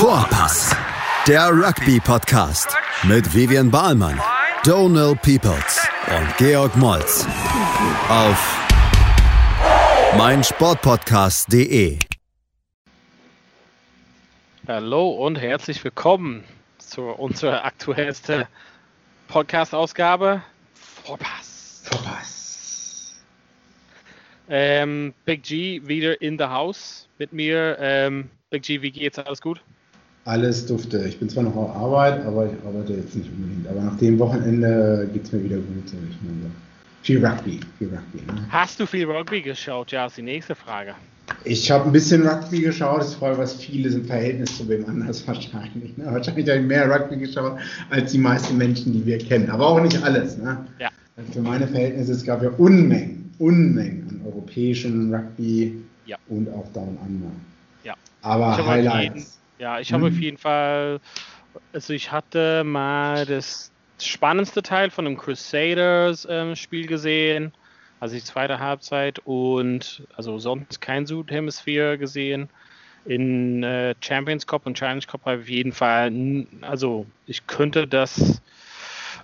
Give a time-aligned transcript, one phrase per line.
[0.00, 0.74] Vorpass,
[1.28, 4.18] der Rugby-Podcast mit Vivian Bahlmann,
[4.64, 7.26] Donal Peoples und Georg Moltz
[8.08, 8.58] auf
[10.16, 11.98] meinsportpodcast.de.
[14.66, 16.44] Hallo und herzlich willkommen
[16.78, 18.46] zu unserer aktuellsten
[19.28, 20.42] Podcast-Ausgabe
[21.04, 21.82] Vorpass.
[21.84, 23.20] Vorpass.
[24.48, 27.76] Ähm, Big G wieder in the house mit mir.
[27.78, 29.18] Ähm, Big G, wie geht's?
[29.18, 29.60] Alles gut?
[30.24, 30.98] Alles dufte.
[31.08, 33.66] Ich bin zwar noch auf Arbeit, aber ich arbeite jetzt nicht unbedingt.
[33.68, 35.88] Aber nach dem Wochenende geht es mir wieder gut.
[35.88, 35.96] So.
[36.10, 36.50] Ich meine,
[37.02, 37.60] viel Rugby.
[37.78, 38.46] Viel Rugby ne?
[38.50, 39.92] Hast du viel Rugby geschaut?
[39.92, 40.94] Ja, ist die nächste Frage.
[41.44, 43.00] Ich habe ein bisschen Rugby geschaut.
[43.00, 45.96] Das ist voll was viele im Verhältnis zu wem anders wahrscheinlich.
[45.96, 46.04] Ne?
[46.04, 47.58] Wahrscheinlich habe ich mehr Rugby geschaut
[47.88, 49.48] als die meisten Menschen, die wir kennen.
[49.48, 50.36] Aber auch nicht alles.
[50.36, 50.66] Ne?
[50.78, 50.90] Ja.
[51.32, 56.16] Für meine Verhältnisse, es gab ja Unmengen, Unmengen an europäischen Rugby Ja.
[56.28, 57.30] und auch Down Under.
[57.84, 57.94] Ja.
[58.22, 59.39] Aber Highlights.
[59.60, 60.12] Ja, ich habe Hm.
[60.12, 61.00] auf jeden Fall,
[61.74, 67.52] also ich hatte mal das spannendste Teil von dem Crusaders ähm, Spiel gesehen,
[68.00, 72.48] also die zweite Halbzeit und also sonst kein Südhemisphäre gesehen.
[73.04, 77.86] In äh, Champions Cup und Challenge Cup habe ich auf jeden Fall, also ich könnte
[77.86, 78.40] das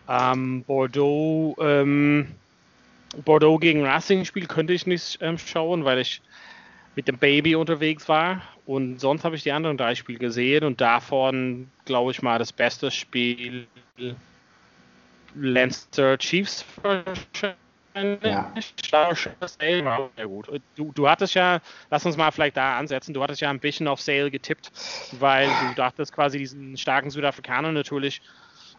[0.06, 2.28] ähm, Bordeaux ähm,
[3.24, 6.20] Bordeaux gegen Racing Spiel könnte ich nicht ähm, schauen, weil ich
[6.96, 8.42] mit dem Baby unterwegs war.
[8.64, 12.52] Und sonst habe ich die anderen drei Spiele gesehen und davon, glaube ich mal, das
[12.52, 13.68] beste Spiel
[15.34, 16.64] Leinster Chiefs.
[18.22, 18.52] Ja.
[20.16, 20.48] Sehr gut.
[20.74, 23.88] Du, du hattest ja, lass uns mal vielleicht da ansetzen, du hattest ja ein bisschen
[23.88, 24.70] auf Sale getippt,
[25.18, 28.20] weil du dachtest quasi diesen starken Südafrikaner natürlich,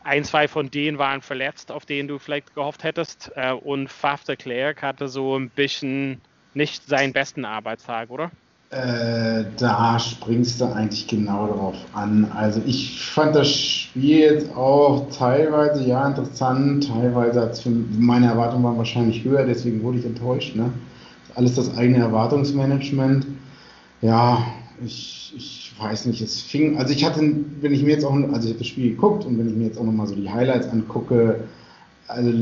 [0.04, 3.32] ein, zwei von denen waren verletzt, auf denen du vielleicht gehofft hättest.
[3.36, 6.22] Äh, Und Faf de Klerk hatte so ein bisschen
[6.58, 8.32] nicht seinen besten Arbeitstag, oder?
[8.70, 12.30] Äh, da springst du eigentlich genau darauf an.
[12.36, 18.66] Also ich fand das Spiel jetzt auch teilweise ja interessant, teilweise hat's für meine Erwartungen
[18.66, 20.58] waren wahrscheinlich höher, deswegen wurde ich enttäuscht.
[20.58, 20.74] Ne?
[21.36, 23.26] Alles das eigene Erwartungsmanagement.
[24.02, 24.46] Ja,
[24.86, 27.22] ich, ich weiß nicht, es fing, also ich hatte,
[27.62, 29.68] wenn ich mir jetzt auch, also ich habe das Spiel geguckt und wenn ich mir
[29.68, 31.40] jetzt auch nochmal so die Highlights angucke,
[32.10, 32.34] also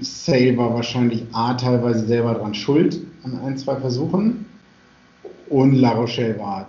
[0.00, 4.46] Sale war wahrscheinlich A teilweise selber dran schuld an ein, zwei Versuchen.
[5.48, 6.68] Und La Rochelle war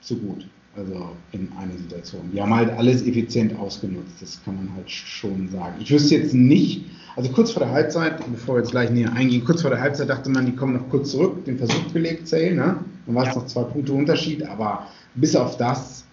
[0.00, 0.46] zu gut.
[0.76, 2.22] Also in einer Situation.
[2.32, 4.20] Die haben halt alles effizient ausgenutzt.
[4.20, 5.74] Das kann man halt schon sagen.
[5.78, 9.44] Ich wüsste jetzt nicht, also kurz vor der Halbzeit, bevor wir jetzt gleich näher eingehen,
[9.44, 12.54] kurz vor der Halbzeit dachte man, die kommen noch kurz zurück, den Versuch gelegt, Sale,
[12.54, 12.76] ne?
[13.06, 13.40] Dann war es Ja.
[13.40, 16.04] noch zwei Punkte Unterschied, aber bis auf das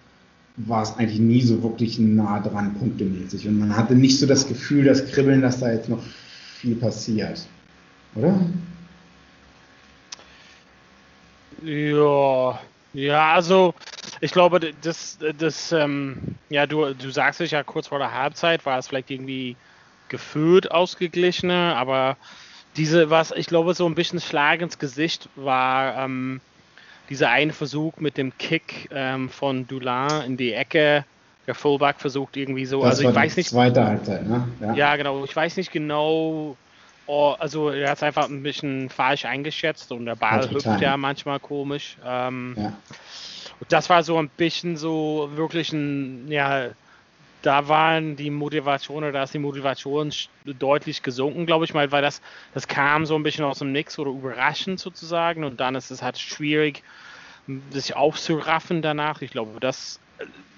[0.58, 3.48] war es eigentlich nie so wirklich nah dran, punktemäßig.
[3.48, 5.98] Und man hatte nicht so das Gefühl, das Kribbeln, dass da jetzt noch
[6.62, 7.46] viel passiert.
[8.14, 8.38] Oder?
[11.62, 12.60] Ja,
[12.92, 13.74] ja, also
[14.20, 18.64] ich glaube, das, das, ähm, ja, du, du sagst es ja kurz vor der Halbzeit,
[18.64, 19.56] war es vielleicht irgendwie
[20.08, 22.16] gefühlt ausgeglichener, aber
[22.76, 26.40] diese, was ich glaube, so ein bisschen Schlag ins Gesicht war, ähm,
[27.08, 31.04] dieser eine Versuch mit dem Kick ähm, von Dulin in die Ecke.
[31.46, 34.46] Der Fullback versucht irgendwie so, Das also ich weiß nicht, zweite Halbzeit, ne?
[34.76, 35.24] ja, genau.
[35.24, 36.56] Ich weiß nicht genau.
[37.06, 40.80] Oh, also er hat es einfach ein bisschen falsch eingeschätzt und der Ball hüpft getan.
[40.80, 41.96] ja manchmal komisch.
[42.06, 42.72] Ähm, ja.
[43.58, 46.68] und das war so ein bisschen so wirklich ein, ja,
[47.42, 50.12] da waren die Motivation oder da ist die Motivation
[50.44, 52.22] deutlich gesunken, glaube ich mal, weil das,
[52.54, 56.02] das kam so ein bisschen aus dem Nix oder überraschend sozusagen und dann ist es
[56.02, 56.84] halt schwierig,
[57.70, 59.22] sich aufzuraffen danach.
[59.22, 59.98] Ich glaube, das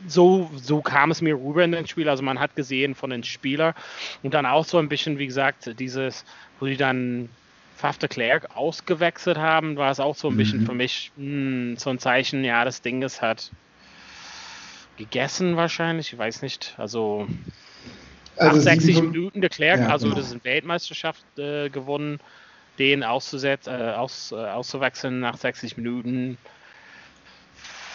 [0.06, 2.08] so, so kam es mir rüber in den Spiel.
[2.08, 3.74] Also man hat gesehen von den Spielern
[4.22, 6.24] und dann auch so ein bisschen, wie gesagt, dieses,
[6.60, 7.28] wo die dann
[7.76, 10.66] Faf de Klerk ausgewechselt haben, war es auch so ein bisschen Mhm.
[10.66, 13.50] für mich hm, so ein Zeichen, ja, das Ding ist halt
[14.96, 16.74] gegessen wahrscheinlich, ich weiß nicht.
[16.78, 17.26] Also,
[18.36, 20.16] Also nach 60 sieben- Minuten de Klerk, Ja, also genau.
[20.18, 22.20] das ist eine Weltmeisterschaft äh, gewonnen,
[22.78, 26.38] den auszusetzen, äh, aus, äh, auszuwechseln nach 60 Minuten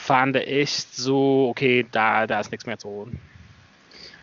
[0.10, 3.20] fand ich so, okay, da, da ist nichts mehr zu holen.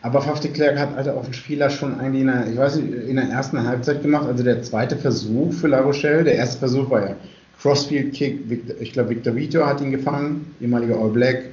[0.03, 2.77] Aber Faf de Klerk hat also auf den Spieler schon eigentlich in der, ich weiß
[2.77, 6.25] nicht, in der ersten Halbzeit gemacht, also der zweite Versuch für La Rochelle.
[6.25, 7.17] Der erste Versuch war ja
[7.63, 11.45] Crossfield Kick, Victor, ich glaube Victor Vito hat ihn gefangen, ehemaliger All Black,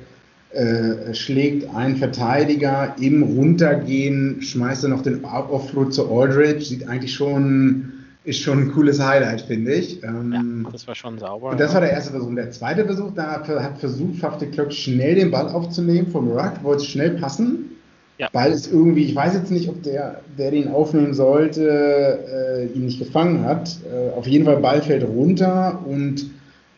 [0.52, 7.14] äh, schlägt einen Verteidiger im Runtergehen, schmeißt er noch den Offload zu Aldridge, sieht eigentlich
[7.14, 7.93] schon,
[8.24, 10.02] ist schon ein cooles Highlight, finde ich.
[10.04, 11.50] Ähm, Ja, das war schon sauber.
[11.50, 11.76] Und das ja.
[11.76, 12.28] war der erste Versuch.
[12.28, 16.08] Und der zweite Versuch, da hat hat versucht, Faf de Klerk schnell den Ball aufzunehmen
[16.08, 17.70] vom Ruck, wollte schnell passen.
[18.18, 18.30] Ja.
[18.32, 22.86] Ball ist irgendwie, ich weiß jetzt nicht, ob der, der den aufnehmen sollte, äh, ihn
[22.86, 23.78] nicht gefangen hat.
[23.92, 26.30] Äh, auf jeden Fall Ball fällt runter und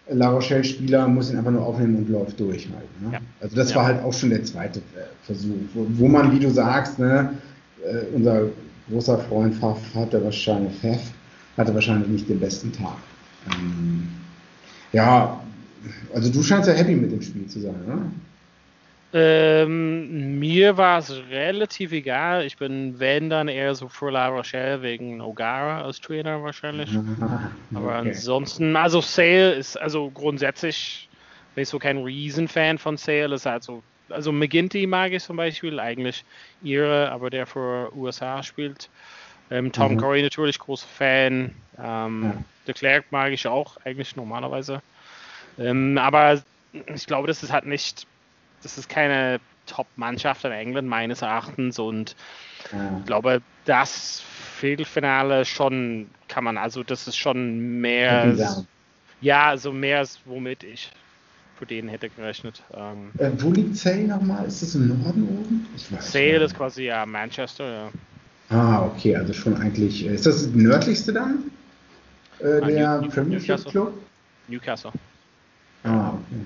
[0.07, 3.01] La Rochelle-Spieler muss ihn einfach nur aufnehmen und läuft durch halt.
[3.01, 3.13] Ne?
[3.13, 3.19] Ja.
[3.41, 6.49] Also das war halt auch schon der zweite äh, Versuch, wo, wo, man, wie du
[6.49, 7.31] sagst, ne,
[7.83, 8.43] äh, unser
[8.89, 11.01] großer Freund Pfaff hatte wahrscheinlich, Pfaff
[11.57, 12.97] hatte wahrscheinlich nicht den besten Tag.
[13.49, 14.07] Ähm,
[14.91, 15.39] ja,
[16.13, 18.11] also du scheinst ja happy mit dem Spiel zu sein, ne?
[19.17, 22.45] Ähm, mir war es relativ egal.
[22.45, 26.89] Ich bin, wenn dann eher so für La Rochelle wegen O'Gara als Trainer wahrscheinlich.
[27.73, 28.09] Aber okay.
[28.09, 31.09] ansonsten, also Sale ist, also grundsätzlich
[31.53, 33.35] bin ich so kein Riesenfan von Sale.
[33.35, 36.25] Ist halt so, also McGinty mag ich zum Beispiel, eigentlich
[36.61, 38.89] ihre, aber der für USA spielt.
[39.51, 39.97] Ähm, Tom mhm.
[39.97, 41.55] Curry natürlich großer Fan.
[41.77, 42.43] Ähm, ja.
[42.67, 44.81] De Klerk mag ich auch eigentlich normalerweise.
[45.59, 46.41] Ähm, aber
[46.93, 48.07] ich glaube, das ist halt nicht
[48.65, 52.15] das ist keine Top-Mannschaft in England meines Erachtens und
[52.71, 52.97] ja.
[52.99, 54.23] ich glaube, das
[54.59, 58.35] Viertelfinale schon kann man, also das ist schon mehr,
[59.21, 60.89] ja, also mehr als womit ich
[61.57, 62.63] für den hätte gerechnet.
[62.73, 64.45] Ähm, äh, wo liegt Sale nochmal?
[64.45, 65.67] Ist das im Norden oben?
[65.99, 67.89] Sale ist quasi ja Manchester, ja.
[68.49, 70.05] Ah, okay, also schon eigentlich.
[70.05, 71.51] Äh, ist das das nördlichste dann?
[72.39, 73.93] Äh, ah, der New, Premier League Club?
[74.47, 74.91] Newcastle.
[75.83, 76.45] Ah, okay.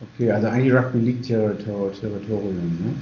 [0.00, 2.96] Okay, also eigentlich Rugby League Territor Territorium,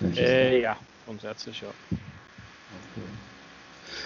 [0.00, 0.16] ne?
[0.16, 0.76] Äh, ja,
[1.06, 1.68] grundsätzlich ja.
[1.68, 3.06] Okay.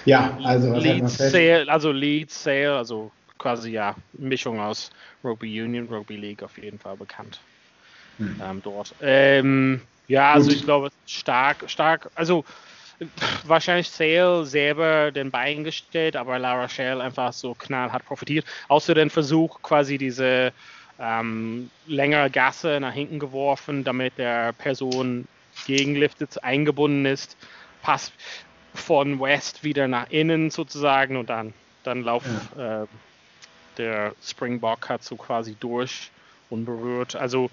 [0.05, 4.91] Ja, also was Leeds Sale, also Leeds Sale, also quasi ja Mischung aus
[5.25, 7.41] Rugby Union, Rugby League auf jeden Fall bekannt
[8.19, 8.41] hm.
[8.43, 8.95] ähm, dort.
[9.01, 12.45] Ähm, ja, also ich glaube stark, stark, also
[13.45, 18.45] wahrscheinlich Sale selber den Bein gestellt, aber La Rochelle einfach so knallhart profitiert.
[18.69, 20.53] Außer den Versuch quasi diese
[20.99, 25.29] ähm, längere Gasse nach hinten geworfen, damit der Person
[25.67, 27.37] gegenliftet eingebunden ist.
[27.83, 28.13] Pass
[28.75, 31.53] von West wieder nach innen sozusagen und dann,
[31.85, 32.25] dann Lauf
[32.57, 32.83] ja.
[32.83, 32.87] äh,
[33.77, 36.11] der Springbok hat so quasi durch,
[36.51, 37.15] unberührt.
[37.15, 37.51] Also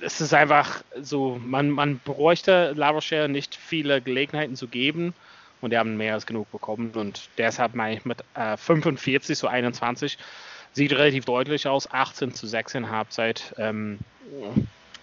[0.00, 5.14] es ist einfach so, man, man bräuchte Lavoisier nicht viele Gelegenheiten zu geben
[5.60, 9.46] und die haben mehr als genug bekommen und deshalb meine ich mit äh, 45 so
[9.46, 10.18] 21
[10.74, 13.54] Sieht relativ deutlich aus, 18 zu 6 in Halbzeit.
[13.58, 14.00] Ähm,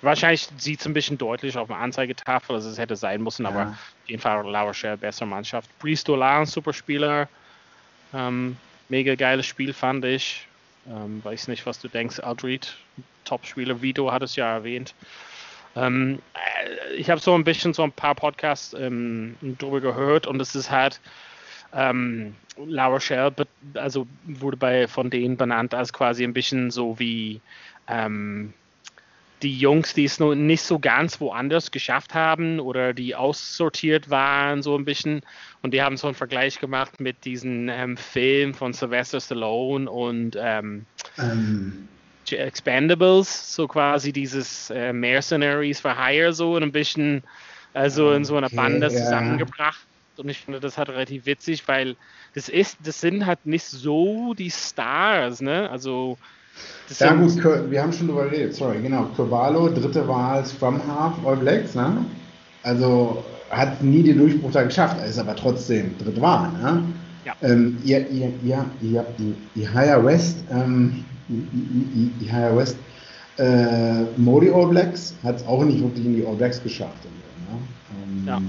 [0.01, 3.50] wahrscheinlich sieht es ein bisschen deutlich auf der Anzeigetafel, als es hätte sein müssen, ja.
[3.50, 5.69] aber auf jeden Fall La Rochelle bessere Mannschaft.
[5.80, 7.30] Brice Dolan, super Spieler.
[8.13, 8.57] Ähm,
[8.89, 10.45] mega geiles Spiel fand ich.
[10.89, 12.75] Ähm, weiß nicht, was du denkst, Aldred,
[13.25, 13.81] Top-Spieler.
[13.81, 14.95] Vito hat es ja erwähnt.
[15.75, 20.42] Ähm, äh, ich habe so ein bisschen so ein paar Podcasts ähm, drüber gehört und
[20.42, 21.00] es ist halt
[21.74, 23.33] ähm, La Rochelle,
[23.75, 27.39] also wurde bei, von denen benannt als quasi ein bisschen so wie
[27.88, 28.54] ähm,
[29.42, 34.62] die Jungs, die es noch nicht so ganz woanders geschafft haben oder die aussortiert waren,
[34.62, 35.22] so ein bisschen.
[35.62, 40.38] Und die haben so einen Vergleich gemacht mit diesem ähm, Film von Sylvester Stallone und
[40.40, 40.86] ähm,
[41.18, 41.88] ähm.
[42.30, 47.24] Expendables, so quasi dieses äh, Mercenaries for Hire, so ein bisschen,
[47.74, 48.90] also in so einer Bande ja.
[48.90, 49.86] zusammengebracht
[50.22, 51.96] und ich finde das halt relativ witzig, weil
[52.34, 55.70] das ist, das sind halt nicht so die Stars, ne?
[55.70, 56.18] Also
[57.00, 57.38] ja gut,
[57.69, 59.06] wir haben schon drüber geredet, sorry, genau.
[59.16, 62.06] Curvalo, dritte Wahl, Scrum Half, All Blacks, ne?
[62.63, 66.84] Also hat nie den Durchbruch da geschafft, ist aber trotzdem dritte Wahl, ne?
[67.25, 67.36] Ja.
[67.42, 69.06] Ähm, ihr, ihr, ihr, ihr,
[69.56, 72.78] ihr Higher West, ähm, ihr Higher West,
[73.38, 77.06] äh, Modi All Blacks hat es auch nicht wirklich in die All Blacks geschafft.
[77.06, 77.60] Ne?
[78.03, 78.41] Ähm, ja.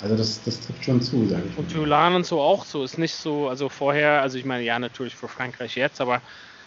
[0.00, 1.56] Also das, das trifft schon zu, sage ich.
[1.56, 2.82] Und Tulan und so auch so.
[2.82, 6.20] Ist nicht so, also vorher, also ich meine, ja, natürlich für Frankreich jetzt, aber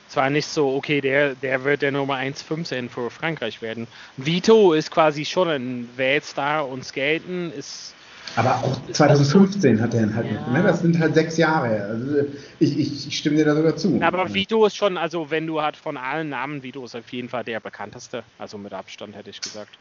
[0.08, 3.88] es war nicht so, okay, der, der wird der Nummer 1,15 für Frankreich werden.
[4.18, 7.94] Vito ist quasi schon ein Weltstar und Skaten ist.
[8.36, 10.42] Aber auch 2015 hat er halt ja.
[10.42, 10.64] noch, ne?
[10.64, 11.84] Das sind halt sechs Jahre.
[11.84, 12.28] Also
[12.60, 14.00] ich, ich, ich stimme dir da sogar zu.
[14.02, 17.30] Aber Vito ist schon, also wenn du halt von allen Namen, Vito ist auf jeden
[17.30, 18.24] Fall der bekannteste.
[18.38, 19.78] Also mit Abstand hätte ich gesagt.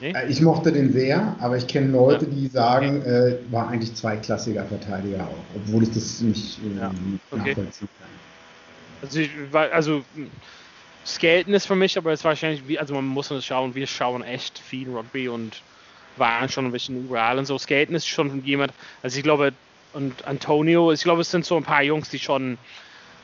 [0.00, 0.12] Nee?
[0.12, 4.64] Äh, ich mochte den sehr, aber ich kenne Leute, die sagen, äh, war eigentlich zweiklassiger
[4.64, 6.90] Verteidiger auch, obwohl ich das nicht äh, ja.
[7.30, 7.50] okay.
[7.50, 8.25] nachvollziehen kann.
[9.02, 10.04] Also, ich, also
[11.04, 14.58] Skaten ist für mich, aber es ist wahrscheinlich, also man muss schauen, wir schauen echt
[14.58, 15.62] viel Rugby und
[16.16, 17.58] waren schon ein bisschen überall und so.
[17.58, 18.72] Skaten ist schon jemand,
[19.02, 19.52] also ich glaube,
[19.92, 22.58] und Antonio, ich glaube, es sind so ein paar Jungs, die schon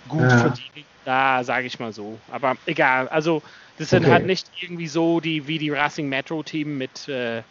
[0.09, 0.39] gut ja.
[0.39, 2.19] verdienen, da sage ich mal so.
[2.31, 3.43] Aber egal, also
[3.79, 4.13] das sind okay.
[4.13, 7.43] halt nicht irgendwie so die wie die Racing Metro Team mit, äh,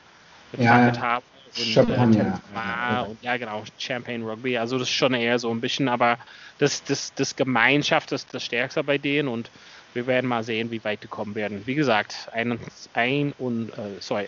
[0.54, 1.24] mit ja, haben.
[1.58, 2.42] Und, Champagner.
[2.54, 4.58] Äh, ja, und, ja, genau, Champagne Rugby.
[4.58, 6.18] Also das ist schon eher so ein bisschen, aber
[6.60, 9.50] das, das, das Gemeinschaft ist das Stärkste bei denen und
[9.94, 11.64] wir werden mal sehen, wie weit die kommen werden.
[11.66, 12.60] Wie gesagt, ein,
[12.94, 14.28] ein und äh, sorry,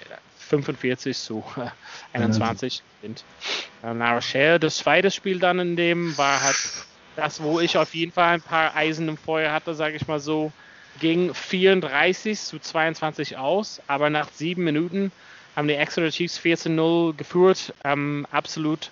[0.50, 3.24] 45 zu äh, 21 sind.
[3.84, 6.58] Äh, La Rochelle, das zweite Spiel dann in dem war halt
[7.15, 10.20] das, wo ich auf jeden Fall ein paar Eisen im Feuer hatte, sage ich mal
[10.20, 10.51] so,
[11.00, 15.12] ging 34 zu 22 aus, aber nach sieben Minuten
[15.56, 18.92] haben die Exeter Chiefs 14-0 geführt, ähm, absolut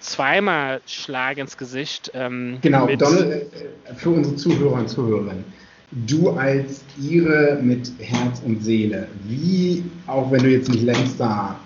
[0.00, 2.10] zweimal Schlag ins Gesicht.
[2.14, 5.44] Ähm, genau, Donald, äh, für unsere Zuhörer und Zuhörerinnen,
[6.06, 11.58] du als ihre mit Herz und Seele, wie, auch wenn du jetzt nicht längst da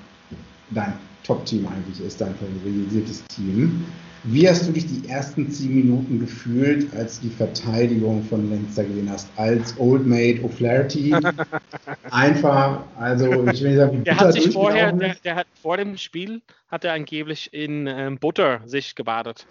[0.70, 0.92] dein
[1.24, 3.84] Top-Team eigentlich ist, dein favorisiertes Team,
[4.24, 9.10] wie hast du dich die ersten zehn Minuten gefühlt, als die Verteidigung von Leinster gesehen
[9.10, 9.28] hast?
[9.36, 11.12] Als Old Mate O'Flaherty?
[12.10, 15.76] Einfach, also ich will nicht sagen, wie der hat sich vorher, der, der, hat vor
[15.76, 19.46] dem Spiel hat er angeblich in ähm, Butter sich gebadet,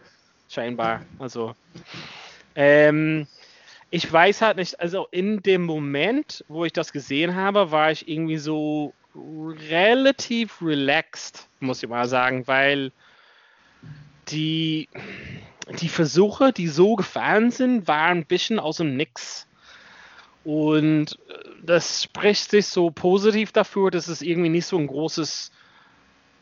[0.49, 1.01] scheinbar.
[1.17, 1.55] Also
[2.55, 3.25] ähm,
[3.89, 8.07] ich weiß halt nicht, also in dem Moment, wo ich das gesehen habe, war ich
[8.07, 12.91] irgendwie so relativ relaxed, muss ich mal sagen, weil
[14.31, 14.89] die,
[15.79, 19.47] die Versuche, die so gefallen sind, waren ein bisschen aus dem Nix.
[20.43, 21.33] Und äh,
[21.63, 25.51] das spricht sich so positiv dafür, dass es irgendwie nicht so ein großes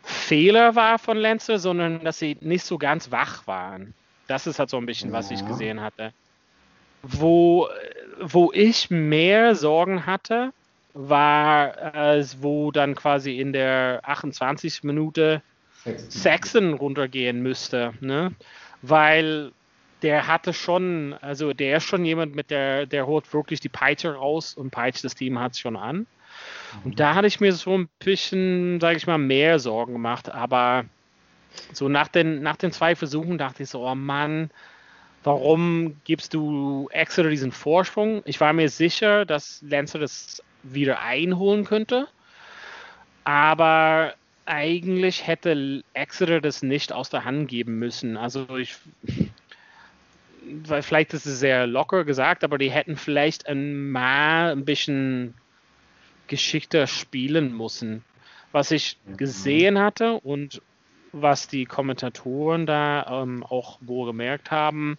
[0.03, 3.93] Fehler war von Lenze, sondern dass sie nicht so ganz wach waren.
[4.27, 6.13] Das ist halt so ein bisschen, was ich gesehen hatte.
[7.01, 7.67] Wo,
[8.21, 10.53] wo ich mehr Sorgen hatte,
[10.93, 14.83] war, als wo dann quasi in der 28.
[14.83, 15.41] Minute
[16.09, 18.33] Saxon runtergehen müsste, ne?
[18.81, 19.51] Weil
[20.01, 24.13] der hatte schon, also der ist schon jemand mit der, der holt wirklich die Peitsche
[24.13, 26.05] raus und peitscht das Team hat schon an.
[26.83, 26.95] Und mhm.
[26.95, 30.85] da hatte ich mir so ein bisschen, sage ich mal, mehr Sorgen gemacht, aber
[31.73, 34.51] so nach den, nach den zwei Versuchen dachte ich so, oh Mann,
[35.23, 38.21] warum gibst du Exeter diesen Vorsprung?
[38.25, 42.07] Ich war mir sicher, dass Lancer das wieder einholen könnte,
[43.23, 44.13] aber
[44.47, 48.17] eigentlich hätte Exeter das nicht aus der Hand geben müssen.
[48.17, 48.77] Also ich,
[50.63, 55.33] weil vielleicht ist es sehr locker gesagt, aber die hätten vielleicht ein mal ein bisschen
[56.27, 58.03] geschickter spielen müssen.
[58.51, 60.61] Was ich gesehen hatte und
[61.11, 64.97] was die Kommentatoren da ähm, auch wohl gemerkt haben,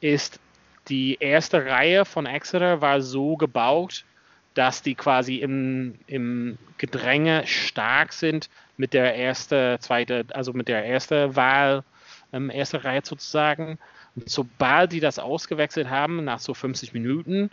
[0.00, 0.40] ist,
[0.88, 4.04] die erste Reihe von Exeter war so gebaut,
[4.52, 10.84] dass die quasi im, im Gedränge stark sind mit der erste, zweite, also mit der
[10.84, 11.84] ersten Wahl,
[12.32, 13.78] ähm, erste Reihe sozusagen.
[14.16, 17.50] Und sobald die das ausgewechselt haben, nach so 50 Minuten,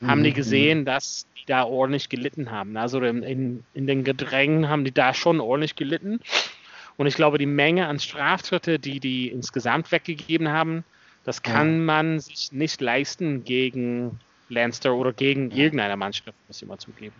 [0.00, 0.06] mhm.
[0.06, 0.34] haben die mhm.
[0.34, 2.76] gesehen, dass die da ordentlich gelitten haben.
[2.76, 6.20] Also in, in, in den Gedrängen haben die da schon ordentlich gelitten.
[6.96, 10.84] Und ich glaube, die Menge an Straftritte, die die insgesamt weggegeben haben,
[11.24, 16.78] das kann man sich nicht leisten gegen Lanster oder gegen irgendeine Mannschaft, muss ich mal
[16.78, 17.14] zugeben.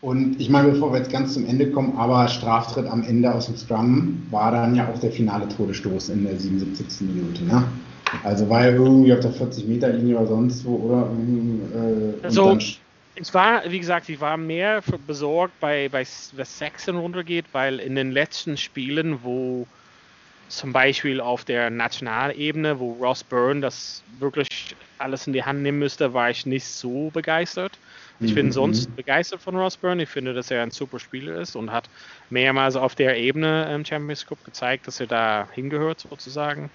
[0.00, 3.46] Und ich meine, bevor wir jetzt ganz zum Ende kommen, aber Straftritt am Ende aus
[3.46, 7.00] dem Scrum war dann ja auch der finale Todesstoß in der 77.
[7.00, 7.44] Minute.
[7.44, 7.64] Ne?
[8.22, 11.10] Also war ja irgendwie auf der 40-Meter-Linie oder sonst wo, oder?
[11.74, 12.56] Äh, also,
[13.16, 17.96] es war, wie gesagt, ich war mehr besorgt, bei, bei was Saxon runtergeht, weil in
[17.96, 19.66] den letzten Spielen, wo
[20.48, 24.48] zum Beispiel auf der Nationalebene, wo Ross Byrne das wirklich
[24.98, 27.72] alles in die Hand nehmen müsste, war ich nicht so begeistert.
[28.20, 28.52] Ich bin mhm.
[28.52, 30.02] sonst begeistert von Ross Byrne.
[30.02, 31.88] Ich finde, dass er ein super Spieler ist und hat
[32.30, 36.68] mehrmals auf der Ebene im Champions Cup gezeigt, dass er da hingehört, sozusagen.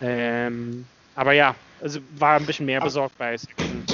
[0.00, 3.84] Ähm, aber ja, also war ein bisschen mehr besorgt bei Sexton.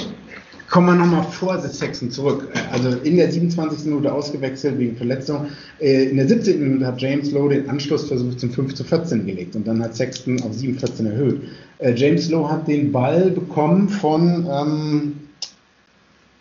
[0.69, 2.47] Kommen wir nochmal vor Sexton zurück.
[2.71, 3.85] Also in der 27.
[3.85, 5.47] Minute ausgewechselt wegen Verletzung.
[5.79, 6.59] Äh, in der 17.
[6.59, 10.41] Minute hat James Lowe den Anschlussversuch zum 5 zu 14 gelegt und dann hat Sexton
[10.41, 11.41] auf 7 14 erhöht.
[11.77, 15.22] Äh, James Lowe hat den Ball bekommen von ähm,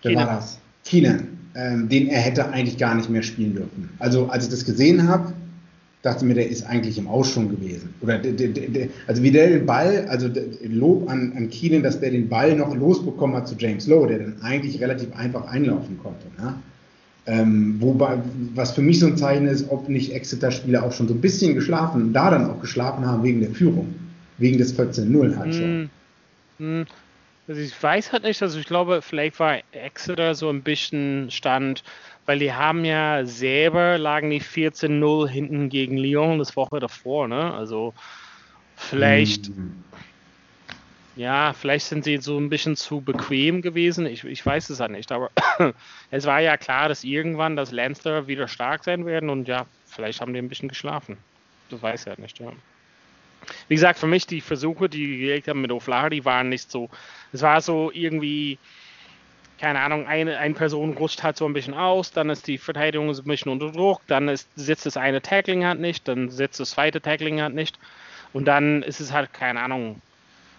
[0.03, 0.59] Wer war das?
[0.85, 1.29] Keenan.
[1.55, 3.91] Ähm, den er hätte eigentlich gar nicht mehr spielen dürfen.
[3.99, 5.33] Also als ich das gesehen habe,
[6.03, 7.95] dachte mir, der ist eigentlich im Ausschwung gewesen.
[8.01, 10.29] Oder der, der, der, also wie der den Ball, also
[10.65, 14.19] Lob an, an Keenan, dass der den Ball noch losbekommen hat zu James Lowe, der
[14.19, 16.27] dann eigentlich relativ einfach einlaufen konnte.
[16.39, 16.55] Ne?
[17.27, 18.19] Ähm, wobei,
[18.55, 21.55] was für mich so ein Zeichen ist, ob nicht Exeter-Spieler auch schon so ein bisschen
[21.55, 23.95] geschlafen und da dann auch geschlafen haben wegen der Führung,
[24.39, 25.91] wegen des 14-0 halt schon.
[26.59, 26.83] Mm.
[27.49, 31.83] Also ich weiß halt nicht, also ich glaube, vielleicht war Exeter so ein bisschen Stand,
[32.25, 37.53] weil die haben ja selber lagen die 14-0 hinten gegen Lyon das Woche davor, ne?
[37.53, 37.95] Also
[38.77, 39.83] vielleicht, mhm.
[41.17, 44.07] ja, vielleicht sind sie so ein bisschen zu bequem gewesen.
[44.07, 45.31] Ich, ich weiß es halt nicht, aber
[46.13, 50.21] es war ja klar, dass irgendwann das Lancer wieder stark sein werden und ja, vielleicht
[50.21, 51.17] haben die ein bisschen geschlafen.
[51.71, 52.53] Du weißt ja nicht, ja.
[53.69, 56.89] Wie gesagt, für mich die Versuche, die die gelegt haben mit O'Flaherty, waren nicht so.
[57.33, 58.59] Es war so irgendwie,
[59.61, 63.11] keine Ahnung, eine, eine Person rutscht halt so ein bisschen aus, dann ist die Verteidigung
[63.11, 66.71] ein bisschen unter Druck, dann ist, sitzt das eine Tackling halt nicht, dann sitzt das
[66.71, 67.79] zweite Tackling halt nicht.
[68.33, 70.01] Und dann ist es halt, keine Ahnung,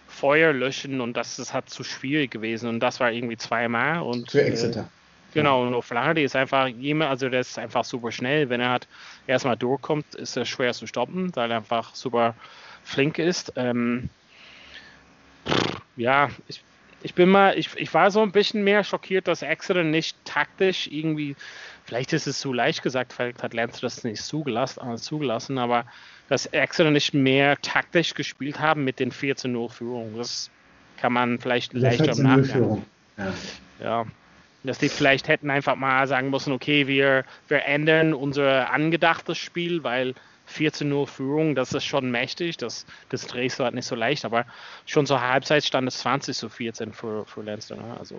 [0.06, 4.30] Feuer löschen und das ist halt zu schwierig gewesen und das war irgendwie zweimal und
[4.30, 4.80] Für Exeter.
[4.80, 8.48] Äh, genau, und O'Flaherty ist einfach jemand, also der ist einfach super schnell.
[8.48, 8.86] Wenn er halt
[9.26, 12.34] erstmal durchkommt, ist er schwer zu stoppen, weil er einfach super
[12.84, 13.52] flink ist.
[13.56, 14.08] Ähm,
[15.96, 16.62] ja, ich,
[17.02, 20.88] ich bin mal, ich, ich war so ein bisschen mehr schockiert, dass Exeter nicht taktisch
[20.90, 21.36] irgendwie,
[21.84, 25.84] vielleicht ist es zu leicht gesagt, vielleicht hat Lance das nicht zugelassen, äh, zugelassen aber
[26.28, 30.16] dass Exeter nicht mehr taktisch gespielt haben mit den 14-0 Führungen.
[30.16, 30.50] Das
[30.96, 32.82] kann man vielleicht leichter im.
[33.18, 33.32] Ja.
[33.82, 34.06] ja.
[34.62, 39.84] Dass die vielleicht hätten einfach mal sagen müssen, okay, wir, wir ändern unser angedachtes Spiel,
[39.84, 40.14] weil
[40.54, 44.44] 14-0 Führung, das ist schon mächtig, das, das drehst du halt nicht so leicht, aber
[44.86, 47.76] schon zur Halbzeit stand es 20 zu 14 für, für Leinster.
[47.76, 47.96] Ne?
[47.98, 48.16] Also,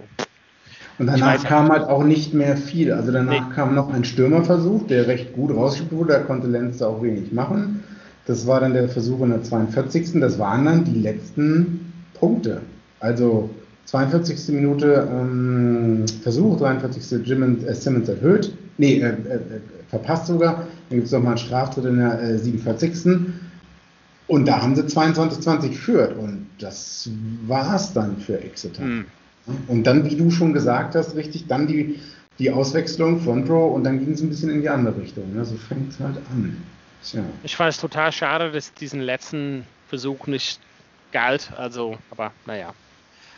[0.97, 2.91] und danach kam halt auch nicht mehr viel.
[2.91, 3.55] Also danach nee.
[3.55, 7.83] kam noch ein Stürmerversuch, der recht gut rausgespielt wurde, da konnte Leinster auch wenig machen.
[8.25, 10.19] Das war dann der Versuch in der 42.
[10.19, 12.61] Das waren dann die letzten Punkte.
[12.99, 13.49] Also
[13.85, 14.55] 42.
[14.55, 17.25] Minute ähm, Versuch, 43.
[17.25, 19.39] Jimmons, äh, Simmons erhöht, nee, äh, äh,
[19.89, 20.67] verpasst sogar.
[20.89, 23.17] Dann gibt es nochmal einen Straftritt in der äh, 47.
[24.27, 26.17] Und da haben sie 22-20 geführt.
[26.17, 27.09] Und das
[27.47, 28.83] war es dann für Exeter.
[28.83, 29.05] Mhm.
[29.67, 31.99] Und dann, wie du schon gesagt hast, richtig, dann die,
[32.39, 35.33] die Auswechslung von Pro und dann ging es ein bisschen in die andere Richtung.
[35.35, 35.45] Ne?
[35.45, 36.57] So fängt es halt an.
[37.03, 37.23] Tja.
[37.43, 40.59] Ich fand es total schade, dass diesen letzten Versuch nicht
[41.11, 41.51] galt.
[41.55, 42.73] Also, aber naja.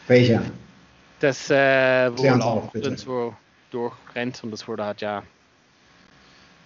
[0.07, 0.41] Welcher?
[1.19, 3.35] Das, äh, wo auch so
[3.71, 5.23] durchrennt und das wurde halt ja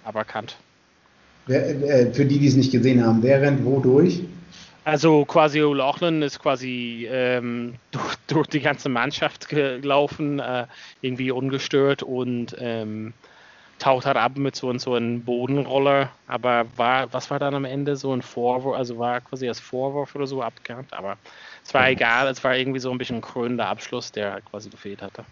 [0.04, 0.56] aberkannt.
[1.48, 4.22] Wer, äh, für die, die es nicht gesehen haben, wer rennt wo durch?
[4.84, 10.66] Also quasi O'Loughlin ist quasi ähm, durch, durch, die ganze Mannschaft gelaufen, äh,
[11.02, 13.14] irgendwie ungestört und ähm,
[13.78, 17.96] taucht halt ab mit so, so einem Bodenroller, aber war, was war dann am Ende
[17.96, 21.18] so ein Vorwurf, also war quasi als Vorwurf oder so abgehakt, aber
[21.66, 24.70] es war egal, es war irgendwie so ein bisschen ein krönender Abschluss, der halt quasi
[24.70, 25.26] gefehlt hatte.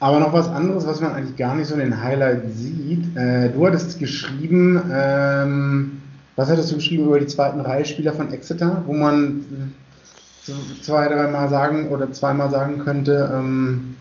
[0.00, 3.16] Aber noch was anderes, was man eigentlich gar nicht so in den Highlights sieht.
[3.16, 6.00] Äh, du hattest geschrieben, ähm,
[6.36, 9.74] was hattest du geschrieben über die zweiten Reihe Spieler von Exeter, wo man
[10.80, 13.96] zwei, dreimal sagen oder zweimal sagen könnte, ähm,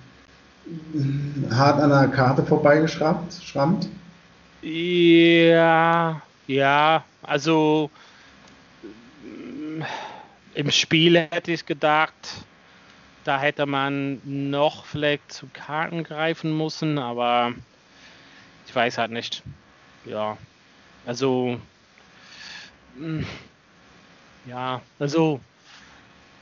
[1.51, 3.33] hart an der Karte vorbeigeschrammt?
[3.43, 3.89] Schrammt?
[4.61, 7.89] Ja, ja, also
[10.53, 12.13] im Spiel hätte ich gedacht,
[13.23, 17.53] da hätte man noch vielleicht zu Karten greifen müssen, aber
[18.65, 19.43] ich weiß halt nicht.
[20.05, 20.37] Ja,
[21.05, 21.59] also
[22.97, 23.25] hm,
[24.45, 25.39] ja, also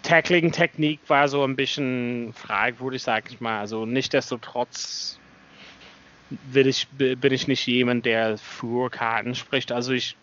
[0.04, 3.60] Tackling-Technik war so ein bisschen fragwürdig, sag ich mal.
[3.60, 5.20] Also nichtsdestotrotz
[6.52, 9.72] will ich, bin ich nicht jemand, der für Karten spricht.
[9.72, 10.16] Also ich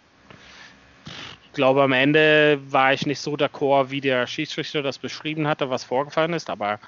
[1.54, 5.84] glaube, am Ende war ich nicht so d'accord, wie der Schiedsrichter das beschrieben hatte, was
[5.84, 6.78] vorgefallen ist, aber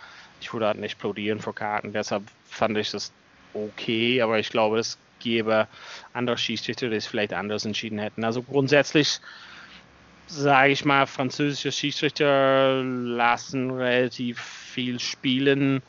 [0.41, 1.93] ich würde halt nicht plodieren für Karten.
[1.93, 3.13] Deshalb fand ich das
[3.55, 5.67] okay, aber ich glaube, es gäbe
[6.13, 8.25] andere Schiedsrichter, die es vielleicht anders entschieden hätten.
[8.25, 9.21] Also grundsätzlich
[10.27, 15.83] sage ich mal, französische Schiedsrichter lassen relativ viel spielen.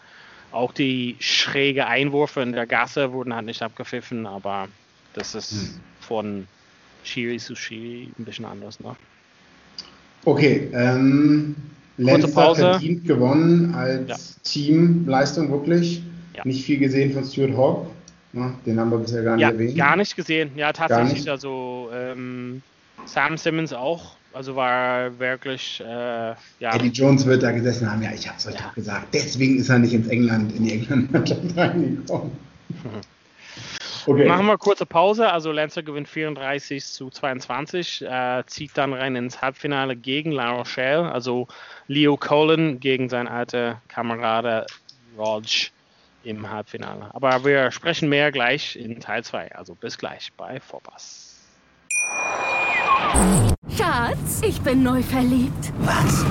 [0.52, 4.70] Auch die schräge Einwürfe in der Gasse wurden halt nicht abgepfiffen, aber
[5.14, 5.80] das ist hm.
[6.00, 6.48] von
[7.08, 8.80] Schiri zu Schiri ein bisschen anders.
[8.80, 8.96] Ne?
[10.26, 11.56] Okay, ähm,
[11.98, 14.16] Lenster verdient gewonnen als ja.
[14.44, 16.04] Teamleistung wirklich.
[16.36, 16.44] Ja.
[16.46, 17.88] Nicht viel gesehen von Stuart Hawk.
[18.34, 18.54] Ne?
[18.66, 19.78] Den haben wir bisher gar nicht ja, erwähnt.
[19.78, 21.30] Gar nicht gesehen, ja, tatsächlich.
[21.30, 22.62] Also ähm,
[23.06, 26.76] Sam Simmons auch also war wirklich, äh, ja.
[26.76, 28.62] Eddie Jones wird da gesessen haben, ja, ich habe es euch ja.
[28.62, 29.08] doch gesagt.
[29.14, 32.32] Deswegen ist er nicht ins England, in die England-Mannschaft reingekommen.
[34.08, 34.26] Okay.
[34.26, 35.30] Machen wir kurze Pause.
[35.32, 41.12] Also Lancer gewinnt 34 zu 22, äh, zieht dann rein ins Halbfinale gegen La Rochelle.
[41.12, 41.48] Also
[41.88, 44.66] Leo Colin gegen sein alter Kamerade
[45.18, 45.44] Rog
[46.24, 47.10] im Halbfinale.
[47.14, 49.56] Aber wir sprechen mehr gleich in Teil 2.
[49.56, 51.36] Also bis gleich bei Vorpass.
[53.78, 55.74] Schatz, ich bin neu verliebt.
[55.80, 56.26] Was?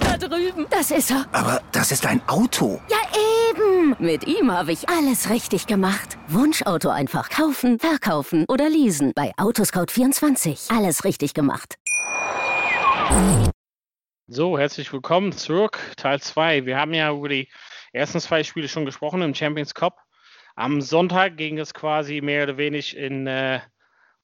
[0.00, 0.66] Da drüben.
[0.70, 1.26] Das ist er.
[1.32, 2.80] Aber das ist ein Auto.
[2.88, 3.15] Ja,
[3.56, 3.96] eben.
[3.98, 6.18] Mit ihm habe ich alles richtig gemacht.
[6.28, 9.12] Wunschauto einfach kaufen, verkaufen oder leasen.
[9.14, 10.76] Bei Autoscout24.
[10.76, 11.76] Alles richtig gemacht.
[14.28, 15.78] So, herzlich willkommen zurück.
[15.96, 16.66] Teil 2.
[16.66, 17.48] Wir haben ja über die
[17.92, 19.98] ersten zwei Spiele schon gesprochen im Champions Cup.
[20.56, 23.60] Am Sonntag ging es quasi mehr oder weniger in äh,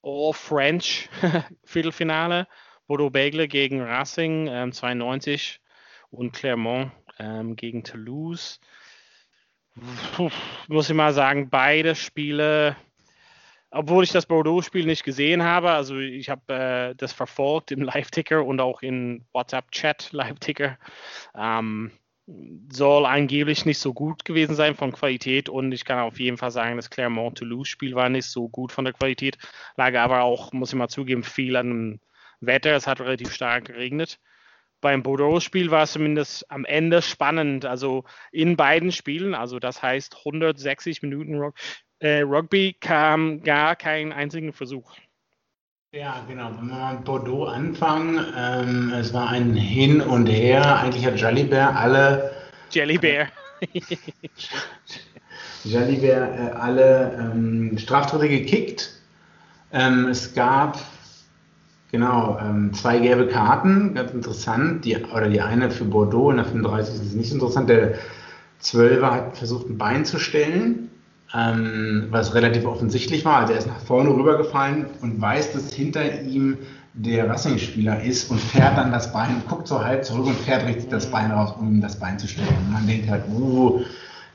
[0.01, 1.09] All-French
[1.63, 2.47] Viertelfinale.
[2.87, 5.61] Bodo Begle gegen Racing ähm, 92
[6.09, 8.59] und Clermont ähm, gegen Toulouse.
[10.67, 12.75] Muss ich mal sagen, beide Spiele
[13.73, 18.45] obwohl ich das Bordeaux-Spiel nicht gesehen habe, also ich habe äh, das verfolgt im Live-Ticker
[18.45, 20.77] und auch in WhatsApp-Chat Live-Ticker.
[21.35, 21.91] Ähm,
[22.71, 26.51] soll angeblich nicht so gut gewesen sein von Qualität und ich kann auf jeden Fall
[26.51, 29.37] sagen, das Clermont-Toulouse-Spiel war nicht so gut von der Qualität,
[29.75, 31.99] lag aber auch, muss ich mal zugeben, viel an dem
[32.39, 32.75] Wetter.
[32.75, 34.19] Es hat relativ stark geregnet.
[34.83, 40.17] Beim Bordeaux-Spiel war es zumindest am Ende spannend, also in beiden Spielen, also das heißt
[40.17, 41.55] 160 Minuten Rock,
[41.99, 44.91] äh, Rugby kam gar keinen einzigen Versuch.
[45.93, 46.51] Ja, genau.
[46.57, 50.79] Wenn wir mit Bordeaux anfangen, ähm, es war ein Hin und Her.
[50.79, 52.33] Eigentlich hat Jalibert alle.
[52.69, 53.29] Jellybär.
[55.63, 58.91] Jalibert äh, alle ähm, Straftritte gekickt.
[59.71, 60.77] Ähm, es gab
[61.93, 64.83] genau ähm, zwei gelbe Karten, ganz interessant.
[64.83, 67.69] Die, oder die eine für Bordeaux in der 35 ist nicht so interessant.
[67.69, 67.93] Der
[68.59, 70.89] Zwölfer hat versucht, ein Bein zu stellen
[71.33, 73.37] ähm, was relativ offensichtlich war.
[73.37, 76.57] Also er ist nach vorne rübergefallen und weiß, dass hinter ihm
[76.93, 80.89] der Racing-Spieler ist und fährt dann das Bein, guckt so halb zurück und fährt richtig
[80.89, 82.55] das Bein raus, um ihm das Bein zu stellen.
[82.67, 83.81] Und man denkt halt, uh,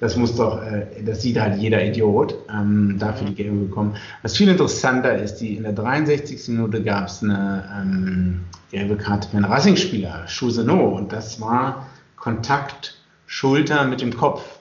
[0.01, 3.97] das muss doch, äh, das sieht halt jeder Idiot, ähm, dafür die Gelbe bekommen.
[4.23, 6.49] Was viel interessanter ist, die in der 63.
[6.49, 12.97] Minute gab es eine ähm, gelbe Karte für einen Racing-Spieler, Chousenot, und das war Kontakt
[13.27, 14.61] Schulter mit dem Kopf.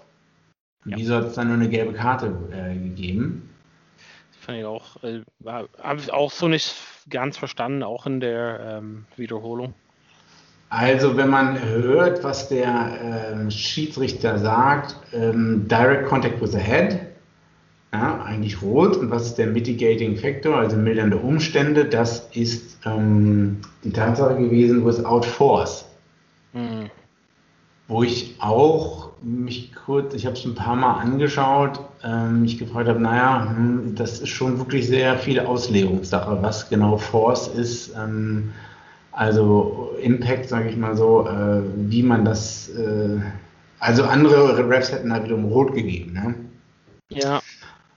[0.86, 0.98] Ja.
[0.98, 3.50] Wieso hat es dann nur eine gelbe Karte äh, gegeben?
[4.32, 6.76] Das fand ich auch, äh, habe ich auch so nicht
[7.10, 9.74] ganz verstanden, auch in der ähm, Wiederholung.
[10.70, 17.00] Also, wenn man hört, was der ähm, Schiedsrichter sagt, ähm, Direct Contact with the Head,
[17.94, 18.98] ja, eigentlich rot.
[18.98, 21.86] Und was ist der Mitigating Factor, also mildernde Umstände?
[21.86, 25.86] Das ist ähm, die Tatsache gewesen, without force.
[26.54, 26.90] Mhm.
[27.88, 32.90] Wo ich auch mich kurz, ich habe es ein paar Mal angeschaut, ähm, mich gefragt
[32.90, 37.94] habe, naja, hm, das ist schon wirklich sehr viel Auslegungssache, was genau Force ist.
[39.18, 43.20] Also Impact, sage ich mal so, äh, wie man das, äh,
[43.80, 46.14] also andere Refs hätten da wiederum rot gegeben.
[46.14, 46.36] Ne?
[47.10, 47.42] Ja.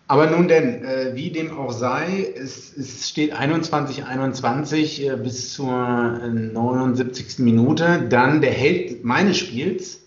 [0.09, 5.71] Aber nun denn, äh, wie dem auch sei, es, es steht 21-21 äh, bis zur
[5.71, 7.41] 79.
[7.41, 8.07] Minute.
[8.09, 10.01] Dann der Held meines Spiels,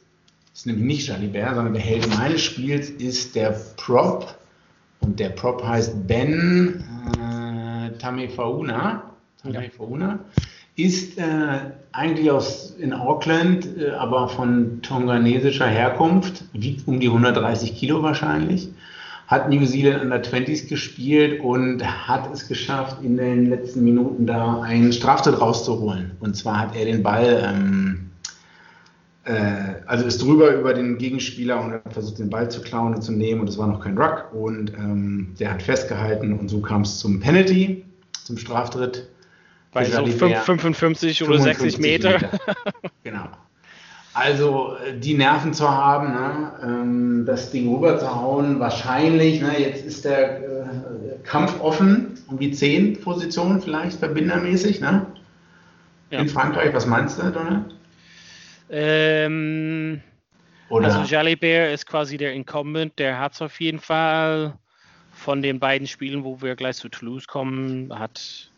[0.51, 4.35] ist nämlich nicht Jalibert, sondern der Held meines Spiels ist der Prop.
[4.99, 6.83] Und der Prop heißt Ben
[7.19, 9.11] äh, Tamefauna.
[9.43, 10.19] Tamefauna.
[10.75, 17.75] Ist äh, eigentlich aus in Auckland, äh, aber von tonganesischer Herkunft, wiegt um die 130
[17.75, 18.69] Kilo wahrscheinlich
[19.27, 24.61] hat New Zealand Under 20s gespielt und hat es geschafft, in den letzten Minuten da
[24.61, 26.11] einen Straftritt rauszuholen.
[26.19, 28.11] Und zwar hat er den Ball ähm,
[29.25, 33.01] äh, also ist drüber über den Gegenspieler und hat versucht, den Ball zu klauen und
[33.01, 36.59] zu nehmen und es war noch kein Ruck und ähm, der hat festgehalten und so
[36.59, 37.85] kam es zum Penalty,
[38.23, 39.07] zum Straftritt.
[39.73, 42.11] Bei so 55 oder 60 Meter.
[42.11, 42.29] Meter.
[43.03, 43.27] genau.
[44.13, 49.59] Also äh, die Nerven zu haben, ne, ähm, das Ding rüber zu hauen, wahrscheinlich, ne,
[49.59, 50.43] jetzt ist der äh,
[51.23, 54.81] Kampf offen um die 10 Position vielleicht verbindermäßig.
[54.81, 55.05] Ne?
[56.11, 56.19] Ja.
[56.19, 57.75] In Frankreich, was meinst du, Donald?
[58.69, 60.01] Ähm,
[60.69, 60.85] Oder?
[60.85, 64.53] Also Jalibert ist quasi der Incumbent, der hat es auf jeden Fall
[65.11, 68.51] von den beiden Spielen, wo wir gleich zu Toulouse kommen, hat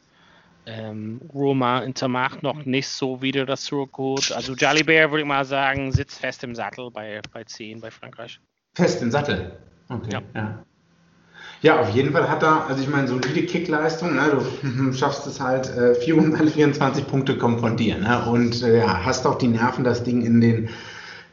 [0.66, 4.32] ähm, Roma Intermacht noch nicht so wieder das zurückgeholt.
[4.32, 8.40] Also Jalibert würde ich mal sagen, sitzt fest im Sattel bei, bei 10 bei Frankreich.
[8.74, 9.52] Fest im Sattel?
[9.90, 10.22] Okay, ja.
[10.34, 10.66] ja.
[11.62, 14.40] Ja, auf jeden Fall hat er, also ich meine, solide Kickleistung, ne?
[14.62, 18.24] du schaffst es halt, äh, 424 Punkte kommen von dir ne?
[18.30, 20.70] und äh, ja, hast auch die Nerven, das Ding in, den,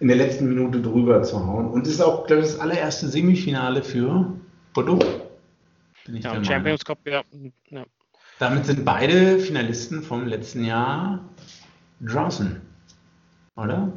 [0.00, 1.68] in der letzten Minute drüber zu hauen.
[1.68, 4.32] Und es ist auch, glaube ich, das allererste Semifinale für
[4.72, 5.04] Bordeaux.
[6.06, 7.22] Ja, Champions Cup, ja.
[7.70, 7.84] ja.
[8.42, 11.20] Damit sind beide Finalisten vom letzten Jahr
[12.00, 12.60] draußen,
[13.54, 13.92] oder?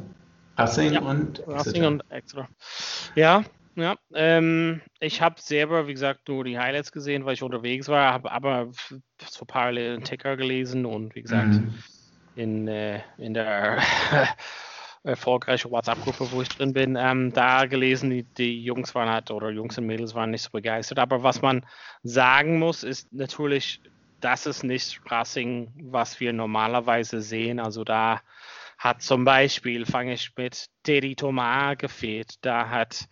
[0.56, 1.52] Racing ja, und Exeter.
[1.52, 2.48] Racing und Exeter.
[3.16, 3.42] Ja,
[3.74, 8.12] ja, ähm, ich habe selber, wie gesagt, nur die Highlights gesehen, weil ich unterwegs war,
[8.12, 8.68] habe aber
[9.28, 11.74] so parallel Ticker gelesen und wie gesagt, mhm.
[12.36, 13.82] in, äh, in der
[15.02, 19.50] erfolgreichen WhatsApp-Gruppe, wo ich drin bin, ähm, da gelesen, die, die Jungs waren halt, oder
[19.50, 21.00] Jungs und Mädels waren nicht so begeistert.
[21.00, 21.66] Aber was man
[22.04, 23.80] sagen muss, ist natürlich,
[24.26, 27.60] das ist nicht Racing, was wir normalerweise sehen.
[27.60, 28.20] Also da
[28.76, 33.06] hat zum Beispiel, fange ich mit Teddy Thomas gefehlt, da hat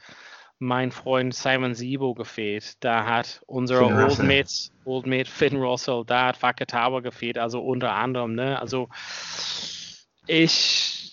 [0.58, 2.82] mein Freund Simon Sibo gefehlt.
[2.82, 4.50] Da hat unser Old Mate,
[4.84, 8.34] Old Mate Finn Russell, da hat Fakatawa gefehlt, also unter anderem.
[8.34, 8.58] Ne?
[8.58, 8.88] Also
[10.26, 11.03] ich,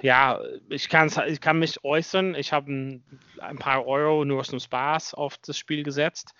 [0.00, 2.34] ja, ich, kann's, ich kann mich äußern.
[2.34, 3.04] Ich habe ein,
[3.40, 6.34] ein, paar Euro nur zum Spaß auf das Spiel gesetzt.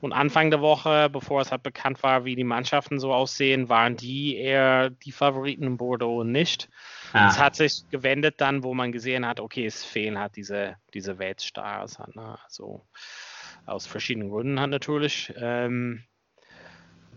[0.00, 3.96] Und Anfang der Woche, bevor es halt bekannt war, wie die Mannschaften so aussehen, waren
[3.96, 6.68] die eher die Favoriten in Bordeaux und nicht.
[7.12, 7.28] Ah.
[7.28, 11.18] Es hat sich gewendet dann, wo man gesehen hat, okay, es fehlen halt diese, diese
[11.18, 11.98] Weltstars.
[12.14, 12.38] Ne?
[12.44, 12.86] Also
[13.66, 15.32] aus verschiedenen Gründen halt natürlich.
[15.36, 16.04] Ähm,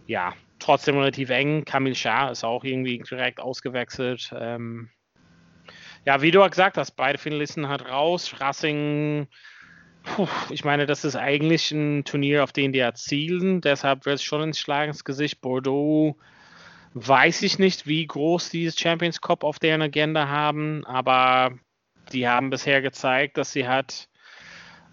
[0.07, 1.65] ja, trotzdem relativ eng.
[1.65, 4.33] Kamil Shah ist auch irgendwie direkt ausgewechselt.
[4.35, 4.89] Ähm,
[6.05, 8.35] ja, wie du gesagt hast, beide Finalisten hat raus.
[8.39, 9.27] Racing,
[10.03, 13.61] puh, ich meine, das ist eigentlich ein Turnier, auf den die erzielen.
[13.61, 15.41] Deshalb wird es schon ins Schlag ins Gesicht.
[15.41, 16.15] Bordeaux
[16.93, 21.51] weiß ich nicht, wie groß dieses Champions Cup auf deren Agenda haben, aber
[22.11, 24.09] die haben bisher gezeigt, dass sie halt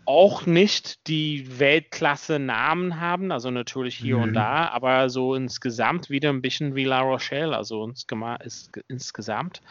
[0.04, 4.22] auch nicht die Weltklasse-Namen haben, also natürlich hier mhm.
[4.22, 7.92] und da, aber so insgesamt wieder ein bisschen wie La Rochelle, also
[8.88, 9.62] insgesamt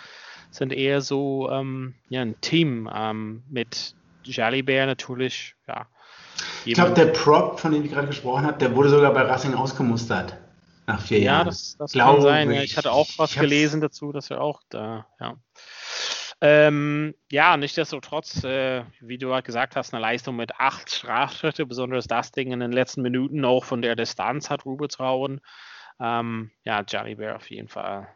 [0.56, 5.88] sind eher so ähm, ja, ein Team ähm, mit Jalibert natürlich, ja.
[6.66, 9.54] Ich glaube, der Prop, von dem ich gerade gesprochen habe, der wurde sogar bei Racing
[9.54, 10.38] ausgemustert.
[10.88, 11.40] Nach vier ja, Jahren.
[11.40, 12.52] Ja, das, das kann sein.
[12.52, 15.36] Ich, ich hatte auch was gelesen dazu, dass er auch da, ja.
[16.42, 22.08] Ähm, ja, nichtsdestotrotz, äh, wie du halt gesagt hast, eine Leistung mit acht Strafschritte, besonders
[22.08, 25.40] das Ding in den letzten Minuten auch von der Distanz hat Rubetrauen.
[26.00, 28.10] Ähm, ja, Johnny Bear auf jeden Fall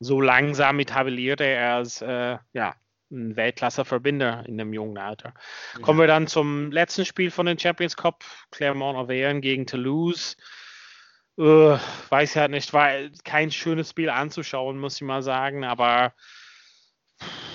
[0.00, 2.74] so langsam etabliert er als äh, ja,
[3.10, 5.34] ein Weltklasse-Verbinder in dem jungen Alter.
[5.74, 5.80] Ja.
[5.80, 10.36] Kommen wir dann zum letzten Spiel von den Champions Cup, Clermont-Auvergne gegen Toulouse.
[11.36, 12.90] Uh, weiß ja nicht, war
[13.24, 16.12] kein schönes Spiel anzuschauen, muss ich mal sagen, aber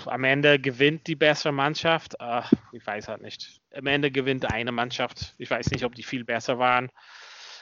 [0.06, 2.16] am Ende gewinnt die bessere Mannschaft.
[2.22, 3.60] Uh, ich weiß halt nicht.
[3.74, 5.36] Am Ende gewinnt eine Mannschaft.
[5.38, 6.92] Ich weiß nicht, ob die viel besser waren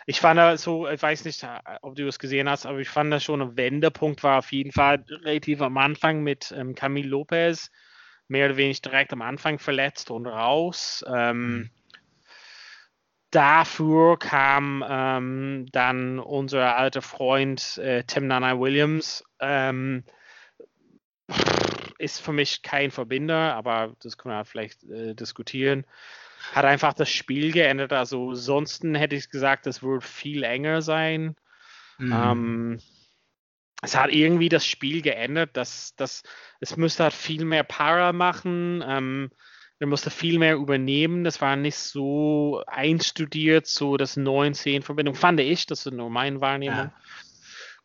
[0.05, 1.45] ich fand da so, ich weiß nicht,
[1.81, 4.71] ob du es gesehen hast, aber ich fand da schon ein Wendepunkt war auf jeden
[4.71, 7.71] Fall relativ am Anfang mit ähm, Camille Lopez,
[8.27, 11.03] mehr oder weniger direkt am Anfang verletzt und raus.
[11.07, 11.69] Ähm, mhm.
[13.31, 19.23] dafür kam ähm, dann unser alter Freund äh, Tim Nana Williams.
[19.39, 20.03] Ähm,
[21.97, 25.85] ist für mich kein Verbinder, aber das können wir vielleicht äh, diskutieren
[26.51, 27.93] hat einfach das Spiel geändert.
[27.93, 31.35] Also sonst hätte ich gesagt, es würde viel enger sein.
[31.97, 32.13] Mhm.
[32.13, 32.79] Ähm,
[33.81, 35.55] es hat irgendwie das Spiel geändert.
[35.55, 36.23] Dass, dass,
[36.59, 38.83] es müsste halt viel mehr Para machen.
[38.85, 39.31] Ähm,
[39.79, 41.23] er musste viel mehr übernehmen.
[41.23, 45.65] Das war nicht so einstudiert, so das 9-10-Verbindung, fand ich.
[45.65, 46.77] Das ist nur meine Wahrnehmung.
[46.77, 46.93] Ja.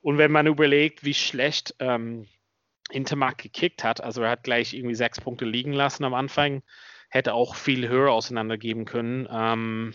[0.01, 2.27] Und wenn man überlegt, wie schlecht ähm,
[2.91, 6.63] Intermark gekickt hat, also er hat gleich irgendwie sechs Punkte liegen lassen am Anfang
[7.09, 9.29] hätte auch viel höher auseinandergeben können.
[9.31, 9.95] Ähm,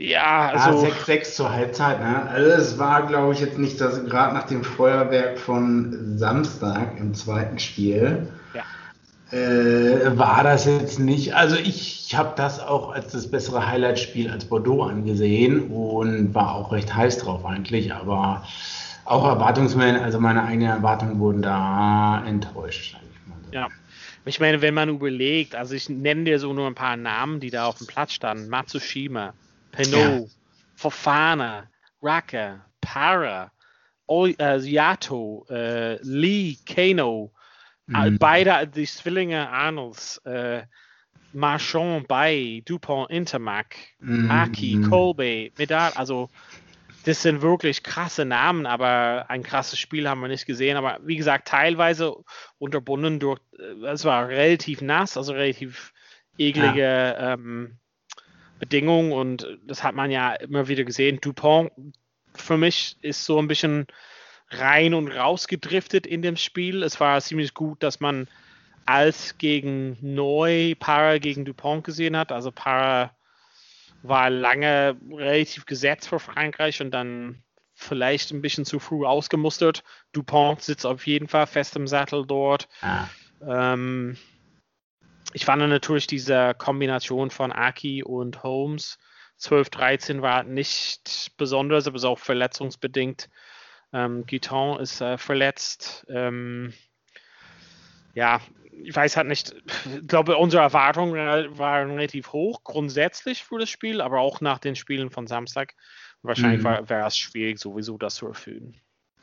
[0.00, 0.86] ja, also.
[0.86, 2.26] Ja, 6-6 zur Halbzeit, ne?
[2.30, 7.12] Also es war, glaube ich, jetzt nicht das, gerade nach dem Feuerwerk von Samstag im
[7.12, 8.26] zweiten Spiel.
[8.54, 9.36] Ja.
[9.36, 11.34] Äh, war das jetzt nicht.
[11.34, 16.72] Also ich habe das auch als das bessere Highlight-Spiel als Bordeaux angesehen und war auch
[16.72, 18.44] recht heiß drauf eigentlich, aber
[19.04, 22.96] auch Erwartungsmännchen, also meine eigenen Erwartungen wurden da enttäuscht.
[23.52, 23.68] Ja,
[24.24, 27.50] ich meine, wenn man überlegt, also ich nenne dir so nur ein paar Namen, die
[27.50, 28.48] da auf dem Platz standen.
[28.48, 29.34] Matsushima,
[29.72, 30.34] Penault, ja.
[30.76, 31.68] Fofana,
[32.02, 33.50] Raka, Para,
[34.06, 37.32] o äh, Yato, äh, Lee, Kano,
[37.86, 38.18] mhm.
[38.18, 40.62] beide die Zwillinge Arnolds, äh,
[41.32, 44.30] Marchand, Bay, Dupont, Intermac, mhm.
[44.30, 46.28] Aki, Colby, Medal, also
[47.04, 50.76] das sind wirklich krasse Namen, aber ein krasses Spiel haben wir nicht gesehen.
[50.76, 52.14] Aber wie gesagt, teilweise
[52.58, 55.92] unterbunden durch, äh, es war relativ nass, also relativ
[56.36, 57.34] eklige ja.
[57.34, 57.78] ähm,
[58.58, 61.20] Bedingungen und das hat man ja immer wieder gesehen.
[61.20, 61.72] Dupont
[62.34, 63.86] für mich ist so ein bisschen
[64.50, 66.82] rein und raus gedriftet in dem Spiel.
[66.82, 68.28] Es war ziemlich gut, dass man
[68.86, 72.32] als gegen Neu Para gegen Dupont gesehen hat.
[72.32, 73.14] Also Para
[74.02, 77.42] war lange relativ gesetzt für Frankreich und dann
[77.74, 79.82] vielleicht ein bisschen zu früh ausgemustert.
[80.12, 82.68] Dupont sitzt auf jeden Fall fest im Sattel dort.
[82.82, 83.08] Ah.
[83.46, 84.16] Ähm,
[85.32, 88.98] ich fand natürlich diese Kombination von Aki und Holmes
[89.40, 93.30] 12-13 war nicht besonders, aber ist auch verletzungsbedingt.
[93.92, 96.06] Ähm, Guiton ist äh, verletzt.
[96.08, 96.74] Ähm,
[98.14, 98.40] ja,
[98.84, 101.14] ich weiß halt nicht, ich glaube, unsere Erwartungen
[101.58, 105.74] waren relativ hoch, grundsätzlich für das Spiel, aber auch nach den Spielen von Samstag.
[106.22, 106.88] Wahrscheinlich mhm.
[106.88, 108.76] wäre es schwierig, sowieso das zu erfüllen.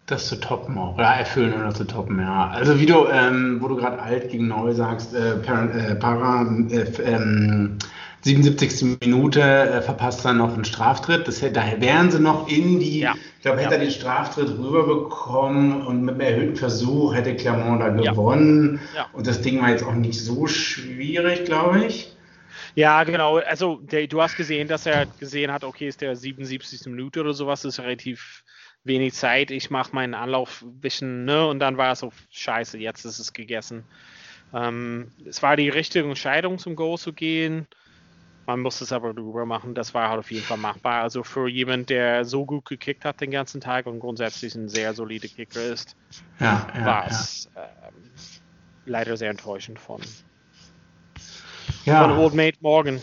[0.07, 2.47] Das zu toppen auch, oder erfüllen oder zu toppen, ja.
[2.49, 6.43] Also wie du, ähm, wo du gerade alt gegen neu sagst, äh, Para, äh, Para
[6.69, 7.77] äh, ähm,
[8.27, 8.97] 77.
[8.99, 11.27] Minute äh, verpasst er noch einen Straftritt.
[11.27, 13.15] Das, daher wären sie noch in die, Ja.
[13.37, 13.79] ich glaube, hätte Ja.
[13.79, 18.11] er den Straftritt rüberbekommen und mit einem erhöhten Versuch hätte Clermont da Ja.
[18.11, 18.81] gewonnen.
[19.13, 22.11] Und das Ding war jetzt auch nicht so schwierig, glaube ich.
[22.75, 23.37] Ja, genau.
[23.37, 26.85] Also der, du hast gesehen, dass er gesehen hat, okay, ist der 77.
[26.91, 28.43] Minute oder sowas, ist relativ
[28.83, 29.51] wenig Zeit.
[29.51, 31.47] Ich mache meinen Anlauf ein bisschen, ne?
[31.47, 33.83] Und dann war es so, scheiße, jetzt ist es gegessen.
[34.53, 37.67] Ähm, es war die richtige Entscheidung, zum Goal zu gehen.
[38.47, 39.75] Man muss es aber drüber machen.
[39.75, 41.03] Das war halt auf jeden Fall machbar.
[41.03, 44.93] Also für jemand, der so gut gekickt hat den ganzen Tag und grundsätzlich ein sehr
[44.93, 45.97] solider Kicker ist,
[46.39, 47.09] Ja, ja, war ja.
[47.09, 47.93] es ähm,
[48.85, 49.99] leider sehr enttäuschend von,
[51.83, 52.07] ja.
[52.07, 53.01] von Old Mate Morgan.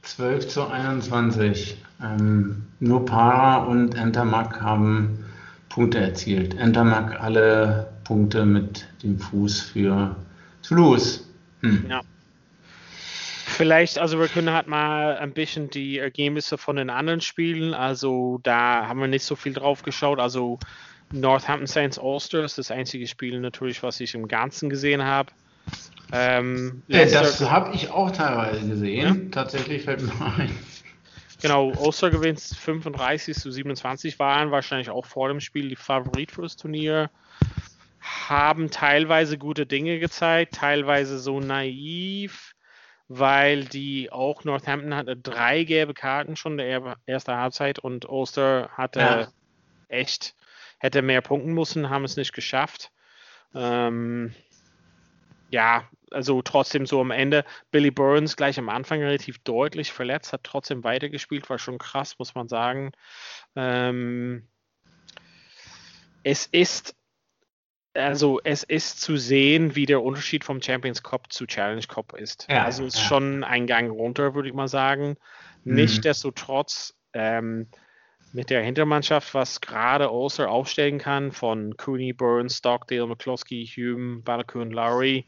[0.00, 1.76] 12 zu 21.
[2.02, 5.26] Ähm, nur Para und Entermack haben
[5.68, 6.54] Punkte erzielt.
[6.54, 10.16] Entermack alle Punkte mit dem Fuß für
[10.62, 11.28] Toulouse.
[11.60, 11.84] Hm.
[11.90, 12.00] Ja.
[13.56, 18.40] Vielleicht, also wir können halt mal ein bisschen die Ergebnisse von den anderen Spielen, also
[18.42, 20.58] da haben wir nicht so viel drauf geschaut, also
[21.12, 25.30] Northampton Saints Ulster ist das einzige Spiel natürlich, was ich im Ganzen gesehen habe.
[26.12, 29.30] Ähm, Äh, Leicester- das habe ich auch teilweise gesehen.
[29.30, 30.58] Tatsächlich fällt mir ein.
[31.40, 36.42] Genau, Ulster gewinnt 35 zu 27, waren wahrscheinlich auch vor dem Spiel die Favorit für
[36.42, 37.10] das Turnier.
[38.00, 42.53] Haben teilweise gute Dinge gezeigt, teilweise so naiv,
[43.08, 48.70] weil die auch Northampton hatte drei gelbe Karten schon in der ersten Halbzeit und Ulster
[48.72, 49.28] hatte Ja.
[49.88, 50.34] echt,
[50.78, 52.90] hätte mehr punkten müssen, haben es nicht geschafft.
[53.54, 54.34] Ähm,
[55.50, 57.44] ja, also trotzdem so am Ende.
[57.70, 62.34] Billy Burns gleich am Anfang relativ deutlich verletzt, hat trotzdem weitergespielt, war schon krass, muss
[62.34, 62.92] man sagen.
[63.54, 64.48] Ähm,
[66.24, 66.96] es ist,
[67.94, 72.46] also es ist zu sehen, wie der Unterschied vom Champions Cup zu Challenge Cup ist.
[72.50, 73.08] Ja, also es ist ja.
[73.08, 75.16] schon ein Gang runter, würde ich mal sagen.
[75.64, 75.74] Mhm.
[75.74, 77.68] Nichtsdestotrotz, ähm,
[78.32, 84.72] mit der Hintermannschaft, was gerade Ulster aufstellen kann, von Cooney, Burns, Stockdale, McCloskey, Hume, Balakun,
[84.72, 85.24] Lowry,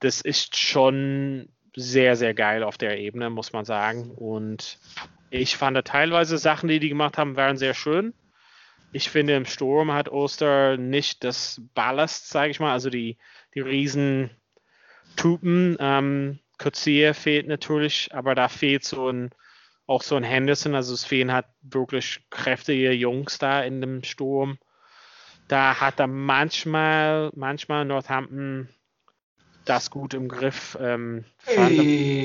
[0.00, 4.10] das ist schon sehr, sehr geil auf der Ebene, muss man sagen.
[4.12, 4.78] Und
[5.28, 8.14] ich fand da teilweise Sachen, die die gemacht haben, waren sehr schön.
[8.92, 13.18] Ich finde, im Sturm hat Ulster nicht das Ballast, sage ich mal, also die,
[13.54, 14.30] die riesen
[15.16, 15.76] Tupen.
[15.78, 19.30] Ähm, Coetzee fehlt natürlich, aber da fehlt so ein,
[19.86, 24.58] auch so ein Henderson, also es fehlen halt wirklich kräftige Jungs da in dem Sturm.
[25.48, 28.68] Da hat er manchmal, manchmal Northampton
[29.70, 30.76] das gut im Griff.
[30.80, 31.24] Ähm,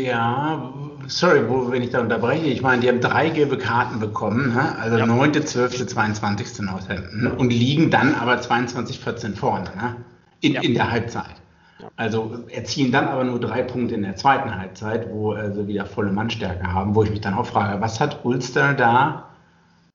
[0.03, 0.73] Ja,
[1.08, 2.45] sorry, wo, wenn ich da unterbreche.
[2.47, 4.79] Ich meine, die haben drei gelbe Karten bekommen, hä?
[4.81, 5.05] also Ja.
[5.05, 6.60] 9., 12., 22.
[6.62, 9.95] Northampton und liegen dann aber 22, 14 vorne ne?
[10.41, 10.62] in, Ja.
[10.62, 11.36] in der Halbzeit.
[11.79, 11.89] Ja.
[11.97, 16.12] Also erzielen dann aber nur drei Punkte in der zweiten Halbzeit, wo sie wieder volle
[16.12, 19.29] Mannstärke haben, wo ich mich dann auch frage, was hat Ulster da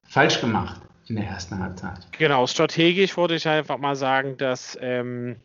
[0.04, 1.98] falsch gemacht in der ersten Halbzeit?
[2.18, 5.36] Genau, strategisch wollte ich einfach mal sagen, dass ähm,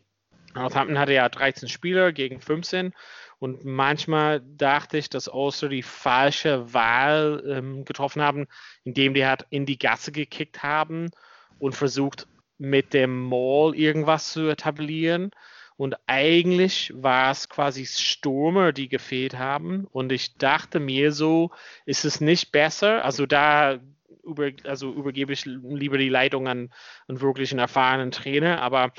[0.56, 2.92] Northampton hatte ja 13 Spieler gegen 15
[3.38, 8.46] und manchmal dachte ich, dass Ulster die falsche Wahl ähm, getroffen haben,
[8.84, 11.10] indem die halt in die Gasse gekickt haben
[11.58, 12.26] und versucht
[12.58, 15.30] mit dem Maul irgendwas zu etablieren.
[15.76, 19.84] Und eigentlich war es quasi Stürmer, die gefehlt haben.
[19.84, 21.50] Und ich dachte mir so,
[21.84, 23.04] ist es nicht besser?
[23.04, 23.78] Also da
[24.24, 26.72] über, also übergebe ich lieber die Leitung an
[27.08, 28.62] einen wirklich einen erfahrenen Trainer.
[28.62, 28.92] Aber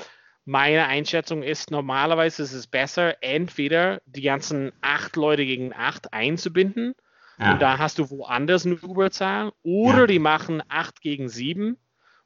[0.48, 6.94] meine Einschätzung ist, normalerweise ist es besser, entweder die ganzen acht Leute gegen acht einzubinden.
[7.38, 7.52] Ja.
[7.52, 9.52] Und da hast du woanders eine Überzahl.
[9.62, 10.06] Oder Ja.
[10.06, 11.76] die machen 8 gegen 7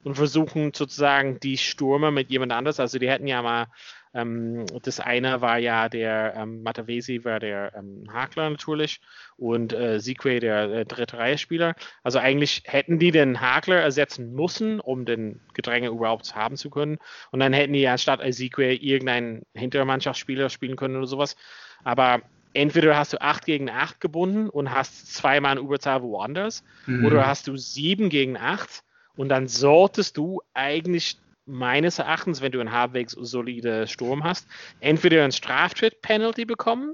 [0.03, 2.79] und versuchen sozusagen die Stürmer mit jemand anders.
[2.79, 3.67] Also die hätten ja mal,
[4.13, 9.01] ähm, das eine war ja der ähm, Matavesi, war der ähm, Hakler natürlich
[9.37, 11.75] und äh, Sique der äh, dritte Reihe-Spieler.
[12.03, 16.97] Also eigentlich hätten die den Hakler ersetzen müssen, um den Gedränge überhaupt haben zu können.
[17.31, 21.35] Und dann hätten die anstatt Sique irgendeinen Hintermannschaftsspieler spielen können oder sowas.
[21.83, 22.21] Aber
[22.53, 27.05] entweder hast du 8 gegen 8 gebunden und hast zweimal eine Überzahl woanders, Mhm.
[27.05, 28.83] oder hast du 7 gegen 8
[29.15, 34.47] und dann solltest du eigentlich meines Erachtens, wenn du einen halbwegs solide Sturm hast,
[34.79, 36.93] entweder einen Straftritt-Penalty bekommen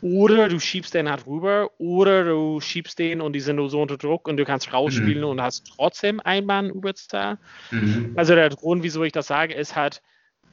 [0.00, 3.80] oder du schiebst den halt rüber oder du schiebst den und die sind nur so
[3.80, 7.38] unter Druck und du kannst rausspielen und hast trotzdem einmal eine Überzahl.
[7.70, 8.12] Mhm.
[8.16, 10.02] Also der Grund, wieso ich das sage, ist halt,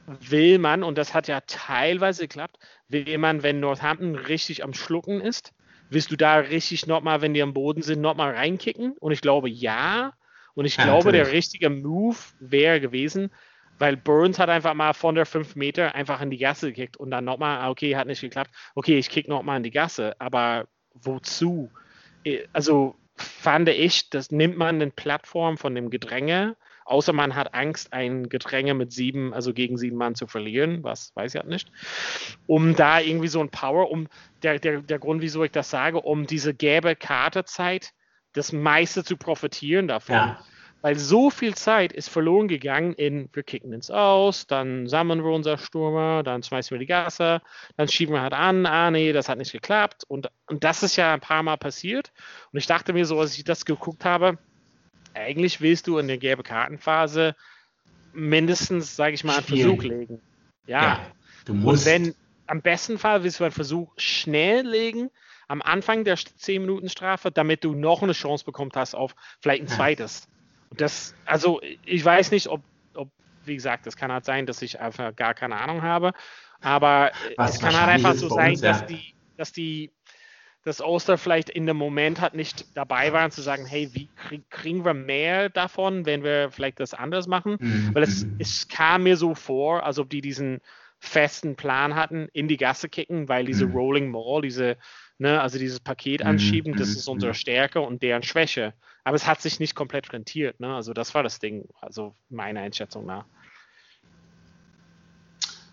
[0.06, 2.58] will man, und das hat ja teilweise geklappt,
[2.88, 5.52] will man, wenn Northampton richtig am Schlucken ist,
[5.88, 8.92] willst du da richtig nochmal, wenn die am Boden sind, nochmal reinkicken?
[9.00, 10.12] Und ich glaube, ja.
[10.54, 11.38] Und ich Ja, glaube, der natürlich.
[11.38, 13.30] richtige Move wäre gewesen,
[13.78, 17.10] weil Burns hat einfach mal von der 5 Meter einfach in die Gasse gekickt und
[17.10, 18.50] dann nochmal, okay, hat nicht geklappt.
[18.74, 20.14] Okay, ich kick nochmal in die Gasse.
[20.20, 21.72] Aber wozu?
[22.52, 27.92] Also fand ich, das nimmt man eine Plattform von dem Gedränge, außer man hat Angst,
[27.92, 31.70] ein Gedränge mit sieben, also gegen sieben Mann zu verlieren, was weiß ich halt nicht,
[32.46, 34.08] um da irgendwie so ein Power, um
[34.42, 37.92] der, der, der Grund, wieso ich das sage, um diese gelbe Kartezeit
[38.32, 40.14] das meiste zu profitieren davon.
[40.14, 40.40] Ja.
[40.82, 45.30] Weil so viel Zeit ist verloren gegangen in, wir kicken ins Aus, dann sammeln wir
[45.30, 47.42] unser Stürmer, dann schmeißen wir die Gasse,
[47.76, 50.04] dann schieben wir halt an, ah nee, das hat nicht geklappt.
[50.08, 52.12] Und, und das ist ja ein paar Mal passiert.
[52.50, 54.38] Und ich dachte mir so, als ich das geguckt habe,
[55.12, 57.36] eigentlich willst du in der gelben Kartenphase
[58.14, 59.76] mindestens, sage ich mal, einen Spielen.
[59.76, 60.22] Versuch legen.
[60.66, 60.82] Ja.
[60.82, 61.06] ja.
[61.44, 61.86] du musst.
[61.86, 62.14] Und wenn,
[62.46, 65.10] am besten Fall willst du einen Versuch schnell legen,
[65.50, 69.64] am Anfang der 10 Minuten Strafe, damit du noch eine Chance bekommen hast auf vielleicht
[69.64, 70.28] ein zweites.
[70.70, 72.62] Und das, also ich weiß nicht, ob,
[72.94, 73.10] ob,
[73.44, 76.12] wie gesagt, es kann halt sein, dass ich einfach gar keine Ahnung habe,
[76.60, 78.70] aber Was es kann halt einfach so sein, uns, ja.
[78.70, 79.90] dass die, dass die,
[80.62, 84.48] dass Oster vielleicht in dem Moment halt nicht dabei waren zu sagen, hey, wie krieg,
[84.50, 87.56] kriegen wir mehr davon, wenn wir vielleicht das anders machen?
[87.58, 87.90] Mhm.
[87.92, 90.60] Weil es, es kam mir so vor, als ob die diesen
[91.00, 93.72] festen Plan hatten, in die Gasse kicken, weil diese mhm.
[93.72, 94.76] Rolling Mall, diese
[95.20, 95.40] Ne?
[95.40, 97.36] Also dieses Paket mhm, anschieben, das mhm, ist unsere mhm.
[97.36, 98.72] Stärke und deren Schwäche.
[99.04, 100.58] Aber es hat sich nicht komplett rentiert.
[100.60, 100.74] Ne?
[100.74, 103.24] Also das war das Ding, also meiner Einschätzung nach.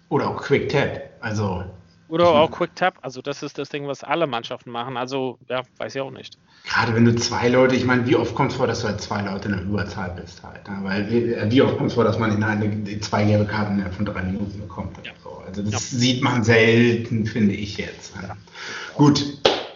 [0.10, 1.12] Oder auch Quick Tap.
[1.22, 1.66] Also
[2.10, 4.96] oder auch Quick Tap, also das ist das Ding, was alle Mannschaften machen.
[4.96, 6.38] Also, ja, weiß ich auch nicht.
[6.64, 9.02] Gerade wenn du zwei Leute, ich meine, wie oft kommt es vor, dass du halt
[9.02, 10.68] zwei Leute in der Überzahl bist halt.
[10.70, 10.78] Ne?
[10.84, 14.06] Weil äh, wie oft kommt es vor, dass man in eine, zwei gelbe Karten von
[14.06, 14.98] drei Minuten bekommt.
[15.06, 15.12] Ja.
[15.54, 15.62] So.
[15.62, 15.98] Also das ja.
[15.98, 18.14] sieht man selten, finde ich jetzt.
[18.16, 18.38] Ja.
[18.96, 19.24] Gut,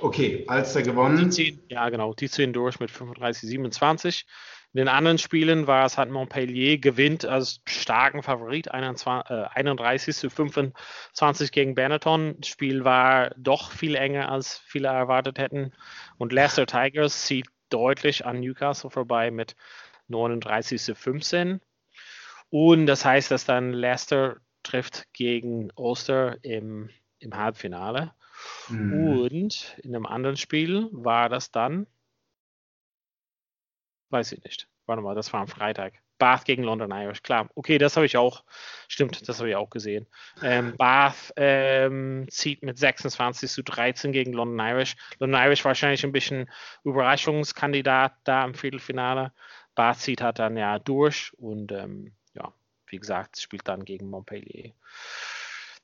[0.01, 1.17] okay, Alster gewonnen.
[1.17, 4.25] Die ziehen, ja, genau, die ziehen durch mit 35, 27.
[4.73, 10.15] In den anderen Spielen war es halt Montpellier gewinnt als starken Favorit 21, äh, 31
[10.15, 12.35] zu 25 gegen Benetton.
[12.39, 15.73] Das Spiel war doch viel enger, als viele erwartet hätten.
[16.17, 19.57] Und Leicester Tigers zieht deutlich an Newcastle vorbei mit
[20.07, 21.59] 39 zu 15.
[22.49, 26.89] Und das heißt, dass dann Leicester trifft gegen Ulster im,
[27.19, 28.13] im Halbfinale.
[28.69, 28.93] Mhm.
[28.93, 31.87] Und in einem anderen Spiel war das dann,
[34.09, 34.67] weiß ich nicht.
[34.85, 35.93] Warte mal, das war am Freitag.
[36.21, 37.49] Bath gegen London Irish, klar.
[37.55, 38.43] Okay, das habe ich auch,
[38.87, 40.05] stimmt, das habe ich auch gesehen.
[40.43, 44.95] Ähm, Bath ähm, zieht mit 26 zu 13 gegen London Irish.
[45.17, 46.47] London Irish wahrscheinlich ein bisschen
[46.83, 49.33] Überraschungskandidat da im Viertelfinale.
[49.73, 52.13] Bath zieht halt dann ja durch und ähm,
[52.91, 54.73] wie gesagt, spielt dann gegen Montpellier.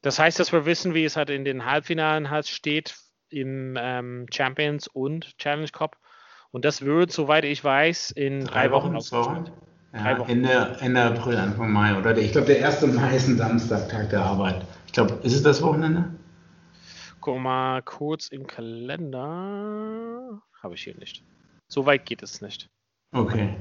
[0.01, 2.95] Das heißt, dass wir wissen, wie es halt in den Halbfinalen halt steht
[3.29, 5.97] im ähm, Champions und Challenge Cup.
[6.51, 9.51] Und das wird, soweit ich weiß, in drei, drei Wochen, Wochen
[9.93, 10.29] ja, Wochen.
[10.29, 12.17] Ende, Ende April, Anfang Mai, oder?
[12.17, 14.65] Ich glaube, der erste Mai ist ein Samstag, Tag der Arbeit.
[14.85, 16.13] Ich glaube, ist es das Wochenende?
[17.19, 20.41] Guck mal kurz im Kalender.
[20.61, 21.23] Habe ich hier nicht.
[21.67, 22.69] So weit geht es nicht.
[23.11, 23.55] Okay.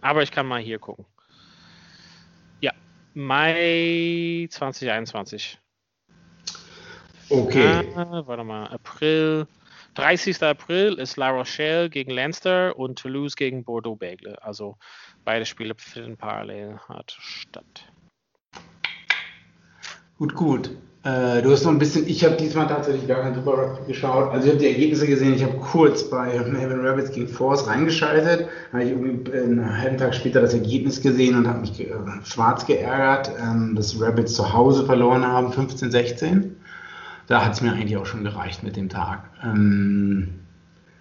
[0.00, 1.06] Aber ich kann mal hier gucken.
[3.14, 5.58] Mai 2021.
[7.30, 7.92] Okay.
[7.94, 9.46] Ah, warte mal, April.
[9.94, 10.42] 30.
[10.42, 14.36] April ist La Rochelle gegen Leinster und Toulouse gegen Bordeaux-Bègles.
[14.38, 14.76] Also
[15.24, 17.92] beide Spiele finden parallel hat statt.
[20.18, 20.70] Gut, gut.
[21.04, 24.32] Äh, du hast noch ein bisschen, ich habe diesmal tatsächlich gar kein Super Rugby geschaut.
[24.32, 28.48] Also ich habe die Ergebnisse gesehen, ich habe kurz bei Melbourne Rabbits gegen Force reingeschaltet.
[28.72, 31.92] Habe ich irgendwie einen halben Tag später das Ergebnis gesehen und habe mich äh,
[32.24, 36.56] schwarz geärgert, ähm, dass Rabbits zu Hause verloren haben, 15, 16.
[37.26, 39.24] Da hat es mir eigentlich auch schon gereicht mit dem Tag.
[39.42, 40.28] Ähm,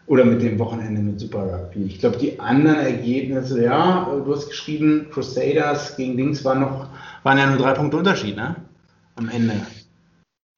[0.07, 1.83] oder mit dem Wochenende mit Super Rugby.
[1.85, 6.87] Ich glaube, die anderen Ergebnisse, ja, du hast geschrieben, Crusaders gegen Dings waren noch,
[7.23, 8.57] waren ja nur drei Punkte Unterschied, ne?
[9.15, 9.53] Am Ende.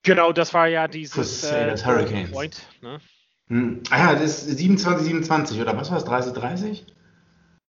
[0.06, 2.32] Genau, das war ja dieses äh, das Hurricanes.
[2.32, 2.68] Point.
[2.82, 3.02] Ne?
[3.48, 3.82] Hm.
[3.90, 6.06] Ah ja, das ist 27, 27 oder was war es?
[6.06, 6.86] 30, 30?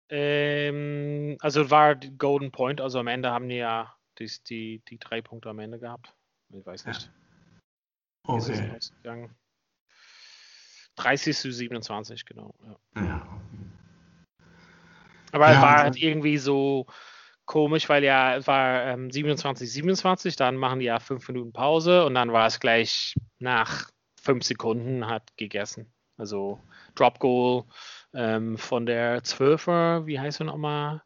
[0.09, 5.21] Ähm, also war Golden Point, also am Ende haben die ja die, die, die drei
[5.21, 6.13] Punkte am Ende gehabt.
[6.53, 7.09] Ich weiß nicht.
[8.27, 8.33] Ja.
[8.35, 8.79] Okay.
[10.95, 12.53] 30 zu 27, genau.
[12.95, 13.01] Ja.
[13.01, 13.27] ja.
[15.31, 16.85] Aber ja, es war halt irgendwie so,
[17.45, 22.05] komisch, weil ja, es war ähm, 27, 27, dann machen die ja fünf Minuten Pause
[22.05, 23.89] und dann war es gleich nach
[24.21, 25.93] fünf Sekunden hat gegessen.
[26.17, 26.59] Also
[26.95, 27.65] Drop Goal
[28.13, 31.03] ähm, von der Zwölfer, wie heißt er nochmal?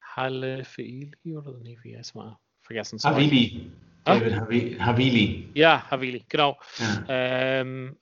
[0.00, 2.38] Halle Feili oder nee, wie heißt mal?
[2.62, 2.98] Vergessen.
[3.02, 3.70] Havili.
[4.04, 5.50] David Havili.
[5.54, 6.58] Ja, Havili, genau.
[6.78, 7.04] Ja.
[7.08, 7.96] Ähm,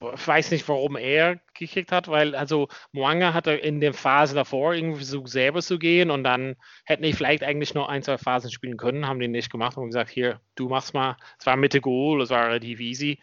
[0.00, 4.98] weiß nicht, warum er gekickt hat, weil also Mwanga hatte in den Phasen davor irgendwie
[4.98, 8.76] versucht, selber zu gehen und dann hätten die vielleicht eigentlich nur ein, zwei Phasen spielen
[8.76, 11.16] können, haben die nicht gemacht und gesagt, hier, du machst mal.
[11.38, 13.20] Es war Mitte Goal, es war relativ easy,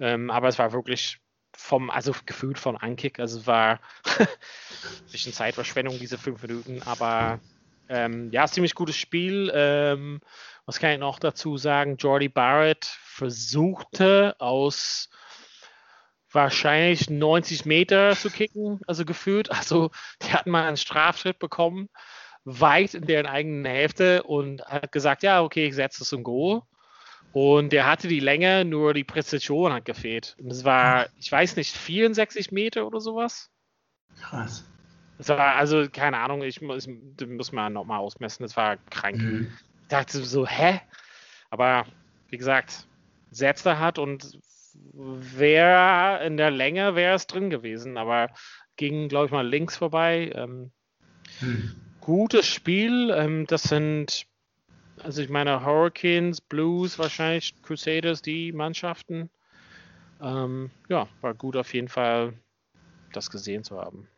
[0.00, 1.18] ähm, aber es war wirklich
[1.56, 3.80] vom, also gefühlt von Ankick, also es war
[4.18, 4.26] ein
[5.10, 7.40] bisschen Zeitverschwendung, diese fünf Minuten, aber
[7.88, 9.50] ähm, ja, ziemlich gutes Spiel.
[9.54, 10.20] Ähm,
[10.66, 11.96] was kann ich noch dazu sagen?
[11.96, 15.08] Jordi Barrett versuchte aus
[16.32, 19.50] wahrscheinlich 90 Meter zu kicken, also gefühlt.
[19.50, 19.90] Also
[20.22, 21.88] die hatten mal einen Strafschritt bekommen,
[22.44, 26.62] weit in deren eigenen Hälfte und hat gesagt, ja, okay, ich setze es im Go.
[27.32, 30.34] Und der hatte die Länge, nur die Präzision hat gefehlt.
[30.38, 33.50] Und es war, ich weiß nicht, 64 Meter oder sowas.
[34.18, 34.64] Krass.
[35.18, 39.18] Das war, also, keine Ahnung, ich muss, muss man nochmal ausmessen, das war krank.
[39.18, 39.52] Mhm.
[39.82, 40.80] Ich dachte so, hä?
[41.50, 41.86] Aber
[42.28, 42.86] wie gesagt,
[43.30, 44.38] setzt er hat und
[44.92, 48.28] wäre in der Länge wäre es drin gewesen, aber
[48.76, 50.32] ging, glaube ich, mal links vorbei.
[50.34, 50.70] Ähm,
[51.40, 51.74] hm.
[52.00, 53.10] Gutes Spiel.
[53.14, 54.26] Ähm, das sind,
[55.02, 59.30] also ich meine, Hurricanes, Blues, wahrscheinlich Crusaders, die Mannschaften.
[60.20, 62.32] Ähm, ja, war gut auf jeden Fall,
[63.12, 64.08] das gesehen zu haben.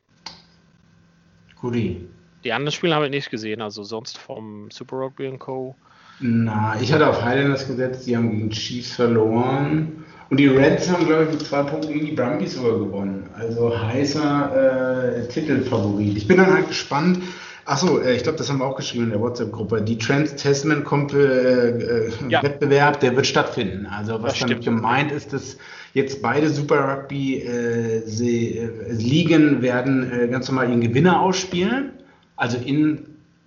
[1.60, 2.08] Guti.
[2.44, 5.74] Die anderen Spiele habe ich nicht gesehen, also sonst vom Super Rugby Co.
[6.20, 10.04] Na, ich hatte auf Highlanders gesetzt, die haben gegen Chiefs verloren.
[10.30, 13.28] Und die Reds haben, glaube ich, mit zwei Punkten gegen die Brumbies sogar gewonnen.
[13.36, 16.16] Also heißer äh, Titelfavorit.
[16.16, 17.18] Ich bin dann halt gespannt.
[17.64, 19.82] Achso, äh, ich glaube, das haben wir auch geschrieben in der WhatsApp-Gruppe.
[19.82, 22.92] Die Trans-Testament-Wettbewerb, äh, ja.
[22.92, 23.86] der wird stattfinden.
[23.86, 25.58] Also was damit gemeint ist, dass
[25.94, 31.90] jetzt beide Super Rugby äh, äh, werden äh, ganz normal ihren Gewinner ausspielen.
[32.36, 33.00] Also in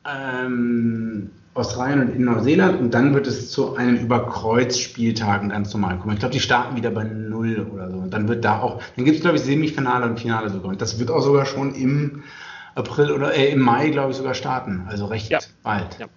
[0.05, 6.13] ähm, Australien und in Neuseeland und dann wird es zu einem Überkreuzspieltagen ganz normal kommen.
[6.13, 7.97] Ich glaube, die starten wieder bei null oder so.
[7.97, 10.71] Und dann wird da auch, dann gibt es, glaube ich, Semifinale und Finale sogar.
[10.71, 12.23] Und das wird auch sogar schon im
[12.73, 14.85] April oder äh, im Mai, glaube ich, sogar starten.
[14.87, 15.39] Also recht ja.
[15.61, 15.99] bald.
[15.99, 16.07] Ja.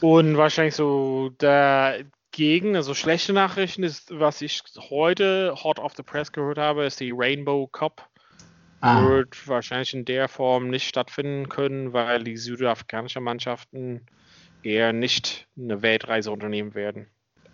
[0.00, 6.32] Und wahrscheinlich so dagegen, also schlechte Nachrichten ist, was ich heute hot off the press
[6.32, 8.08] gehört habe, ist die Rainbow Cup.
[8.80, 9.06] Ah.
[9.06, 14.06] Wird wahrscheinlich in der Form nicht stattfinden können, weil die südafrikanischen Mannschaften
[14.66, 17.06] eher nicht eine Weltreise unternehmen werden.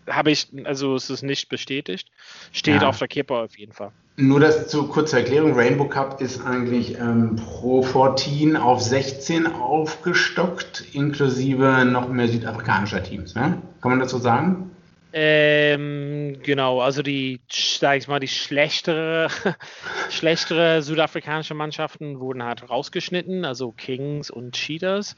[0.08, 2.08] Habe ich, also es ist nicht bestätigt.
[2.50, 2.88] Steht ja.
[2.88, 3.92] auf der Kippe auf jeden Fall.
[4.16, 10.84] Nur das zu kurzer Erklärung: Rainbow Cup ist eigentlich ähm, pro 14 auf 16 aufgestockt,
[10.92, 13.34] inklusive noch mehr südafrikanischer Teams.
[13.34, 13.62] Ne?
[13.80, 14.70] Kann man so sagen?
[15.14, 19.28] Ähm, genau, also die, sag ich mal, die schlechtere,
[20.10, 25.16] schlechtere südafrikanische Mannschaften wurden halt rausgeschnitten, also Kings und Cheetahs.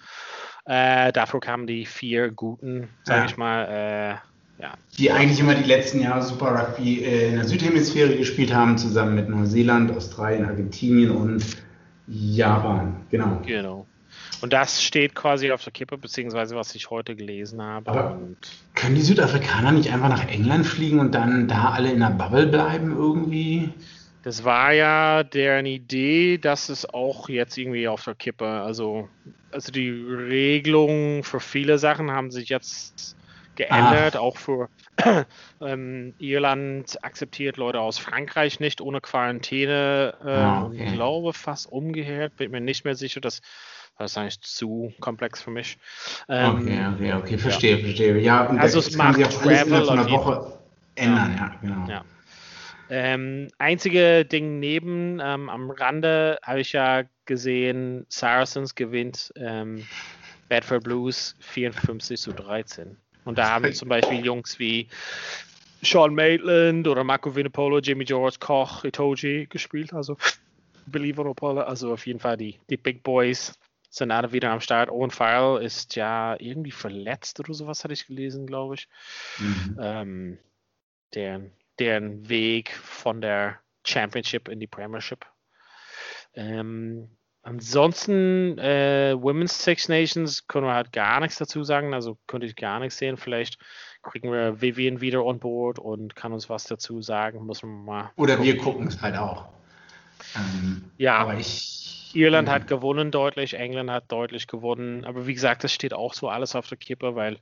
[0.66, 3.24] Äh, dafür kamen die vier guten, sag ja.
[3.26, 4.72] ich mal, äh, ja.
[4.98, 9.14] Die eigentlich immer die letzten Jahre Super Rugby äh, in der Südhemisphäre gespielt haben, zusammen
[9.14, 11.44] mit Neuseeland, Australien, Argentinien und
[12.06, 12.96] Japan.
[13.10, 13.42] Genau.
[13.44, 13.86] Genau.
[14.40, 17.90] Und das steht quasi auf der Kippe, beziehungsweise was ich heute gelesen habe.
[17.90, 18.18] Aber
[18.74, 22.46] können die Südafrikaner nicht einfach nach England fliegen und dann da alle in der Bubble
[22.46, 23.70] bleiben irgendwie?
[24.24, 29.10] Das war ja deren Idee, dass es auch jetzt irgendwie auf der Kippe, also,
[29.52, 33.16] also die Regelungen für viele Sachen haben sich jetzt
[33.54, 34.20] geändert, Ach.
[34.20, 34.70] auch für
[35.60, 40.14] ähm, Irland akzeptiert Leute aus Frankreich nicht ohne Quarantäne.
[40.24, 40.86] Äh, ah, okay.
[40.86, 43.42] Ich glaube fast umgekehrt, bin mir nicht mehr sicher, dass
[43.98, 45.78] das ist eigentlich zu komplex für mich.
[46.28, 47.84] Ähm, okay, okay, okay, verstehe, ja.
[47.84, 48.18] verstehe.
[48.18, 50.58] Ja, also es macht Travel auf einer Woche
[50.96, 51.88] ändern, ja, ja genau.
[51.88, 52.04] Ja.
[52.90, 59.86] Ähm, einzige Ding neben, ähm, am Rande habe ich ja gesehen, Saracens gewinnt ähm,
[60.48, 62.96] Bedford Blues 54 zu 13.
[63.24, 64.88] Und da haben zum Beispiel Jungs wie
[65.82, 69.92] Sean Maitland oder Marco Vinipolo, Jimmy George, Koch, Itoji gespielt.
[69.94, 70.16] Also,
[70.86, 73.58] believe it or not, also auf jeden Fall die, die Big Boys
[73.90, 74.90] sind alle wieder am Start.
[74.90, 78.88] Owen Farrell ist ja irgendwie verletzt oder sowas, hatte ich gelesen, glaube ich.
[79.38, 79.78] Mhm.
[79.80, 80.38] Ähm,
[81.14, 85.26] deren deren Weg von der Championship in die Premiership.
[86.34, 92.46] Ähm, ansonsten, äh, Women's Six Nations können wir halt gar nichts dazu sagen, also könnte
[92.46, 93.16] ich gar nichts sehen.
[93.16, 93.58] Vielleicht
[94.02, 97.46] kriegen wir Vivian wieder on board und kann uns was dazu sagen.
[97.46, 98.10] Müssen wir mal.
[98.16, 98.52] Oder gucken.
[98.52, 99.48] wir gucken es halt auch.
[100.36, 102.12] Ähm, ja, aber ich.
[102.14, 106.28] Irland hat gewonnen deutlich, England hat deutlich gewonnen, aber wie gesagt, das steht auch so
[106.28, 107.40] alles auf der Kippe, weil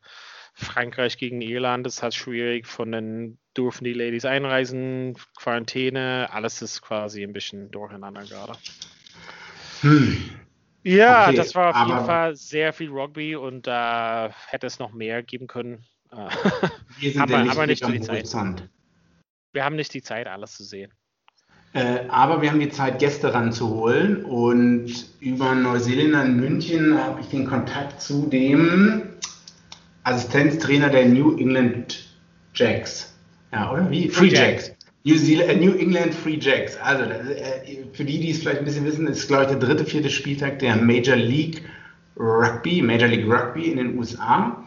[0.55, 2.67] Frankreich gegen Irland ist halt schwierig.
[2.67, 8.53] Von den dürfen die Ladies einreisen, Quarantäne, alles ist quasi ein bisschen durcheinander gerade.
[9.81, 10.31] Hm.
[10.85, 14.79] Ja, okay, das war auf jeden Fall sehr viel Rugby und da äh, hätte es
[14.79, 15.85] noch mehr geben können.
[16.99, 18.69] Wir sind aber, nicht, aber nicht die Zeit.
[19.53, 20.93] Wir haben nicht die Zeit, alles zu sehen.
[21.75, 24.25] Äh, aber wir haben die Zeit, Gäste ranzuholen.
[24.25, 29.03] Und über Neuseeländer in München habe ich den Kontakt zu dem
[30.05, 32.09] Assistenztrainer der New England
[32.55, 33.15] Jacks.
[33.53, 34.09] Ja, oder wie?
[34.09, 34.73] Free Jacks.
[35.05, 36.77] New, Zealand, äh, New England Free Jacks.
[36.83, 39.85] Also äh, für die, die es vielleicht ein bisschen wissen, ist, glaube ich, der dritte,
[39.85, 41.63] vierte Spieltag der Major League
[42.17, 44.65] Rugby, Major League Rugby in den USA.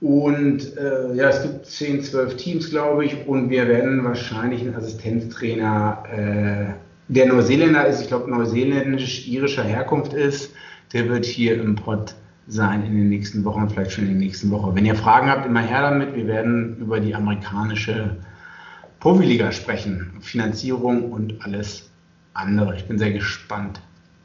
[0.00, 4.74] Und äh, ja, es gibt 10, 12 Teams, glaube ich, und wir werden wahrscheinlich einen
[4.74, 6.74] Assistenztrainer, äh,
[7.08, 10.52] der Neuseeländer ist, ich glaube neuseeländisch-irischer Herkunft ist,
[10.92, 12.14] der wird hier im Pod
[12.46, 14.74] sein in den nächsten Wochen, vielleicht schon in der nächsten Woche.
[14.74, 16.14] Wenn ihr Fragen habt, immer her damit.
[16.14, 18.16] Wir werden über die amerikanische
[19.00, 21.90] Profiliga sprechen, Finanzierung und alles
[22.34, 22.76] andere.
[22.76, 23.80] Ich bin sehr gespannt.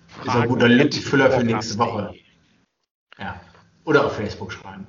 [0.08, 2.14] Fragen ist ein guter Lipfüller für nächste Woche.
[3.18, 3.40] Ja.
[3.86, 4.86] Oder auf Facebook schreiben.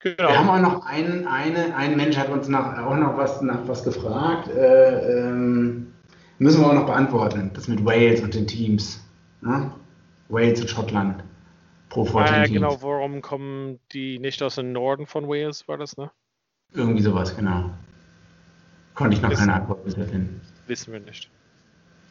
[0.00, 0.16] Genau.
[0.30, 3.60] Wir haben auch noch einen, eine, ein Mensch hat uns nach, auch noch was, nach
[3.66, 4.48] was gefragt.
[4.48, 5.92] Äh, ähm,
[6.38, 7.50] müssen wir auch noch beantworten.
[7.52, 9.04] Das mit Wales und den Teams.
[9.42, 9.70] Ne?
[10.30, 11.22] Wales und Schottland.
[11.90, 12.82] Pro 14 ah, ja, genau.
[12.82, 16.10] Warum kommen die nicht aus dem Norden von Wales, war das, ne?
[16.72, 17.70] Irgendwie sowas, genau.
[18.94, 20.40] Konnte ich noch wissen, keine Antwort finden.
[20.66, 21.28] Wissen wir nicht.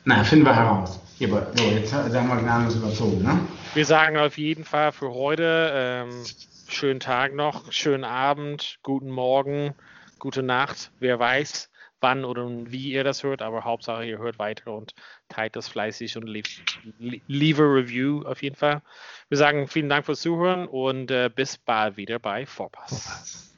[0.04, 1.00] Na, finden wir heraus.
[1.18, 3.40] Hier, so, jetzt sagen wir gnadenlos überzogen, ne?
[3.74, 6.26] Wir sagen auf jeden Fall für heute ähm,
[6.68, 9.76] schönen Tag noch, schönen Abend, guten Morgen,
[10.20, 10.92] gute Nacht.
[11.00, 11.69] Wer weiß,
[12.02, 14.94] wann oder wie ihr das hört, aber Hauptsache ihr hört weiter und
[15.28, 18.82] teilt das fleißig und leave a Review auf jeden Fall.
[19.30, 23.50] Wir sagen vielen Dank fürs Zuhören und äh, bis bald wieder bei Vorpass.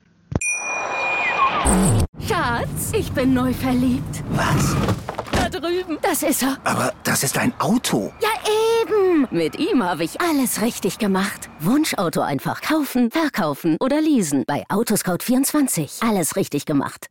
[2.27, 4.23] Schatz, ich bin neu verliebt.
[4.31, 4.75] Was?
[5.31, 5.97] Da drüben.
[6.01, 6.57] Das ist er.
[6.63, 8.11] Aber das ist ein Auto.
[8.21, 8.29] Ja,
[8.81, 9.27] eben.
[9.31, 11.49] Mit ihm habe ich alles richtig gemacht.
[11.59, 14.43] Wunschauto einfach kaufen, verkaufen oder leasen.
[14.47, 16.07] Bei Autoscout24.
[16.07, 17.10] Alles richtig gemacht.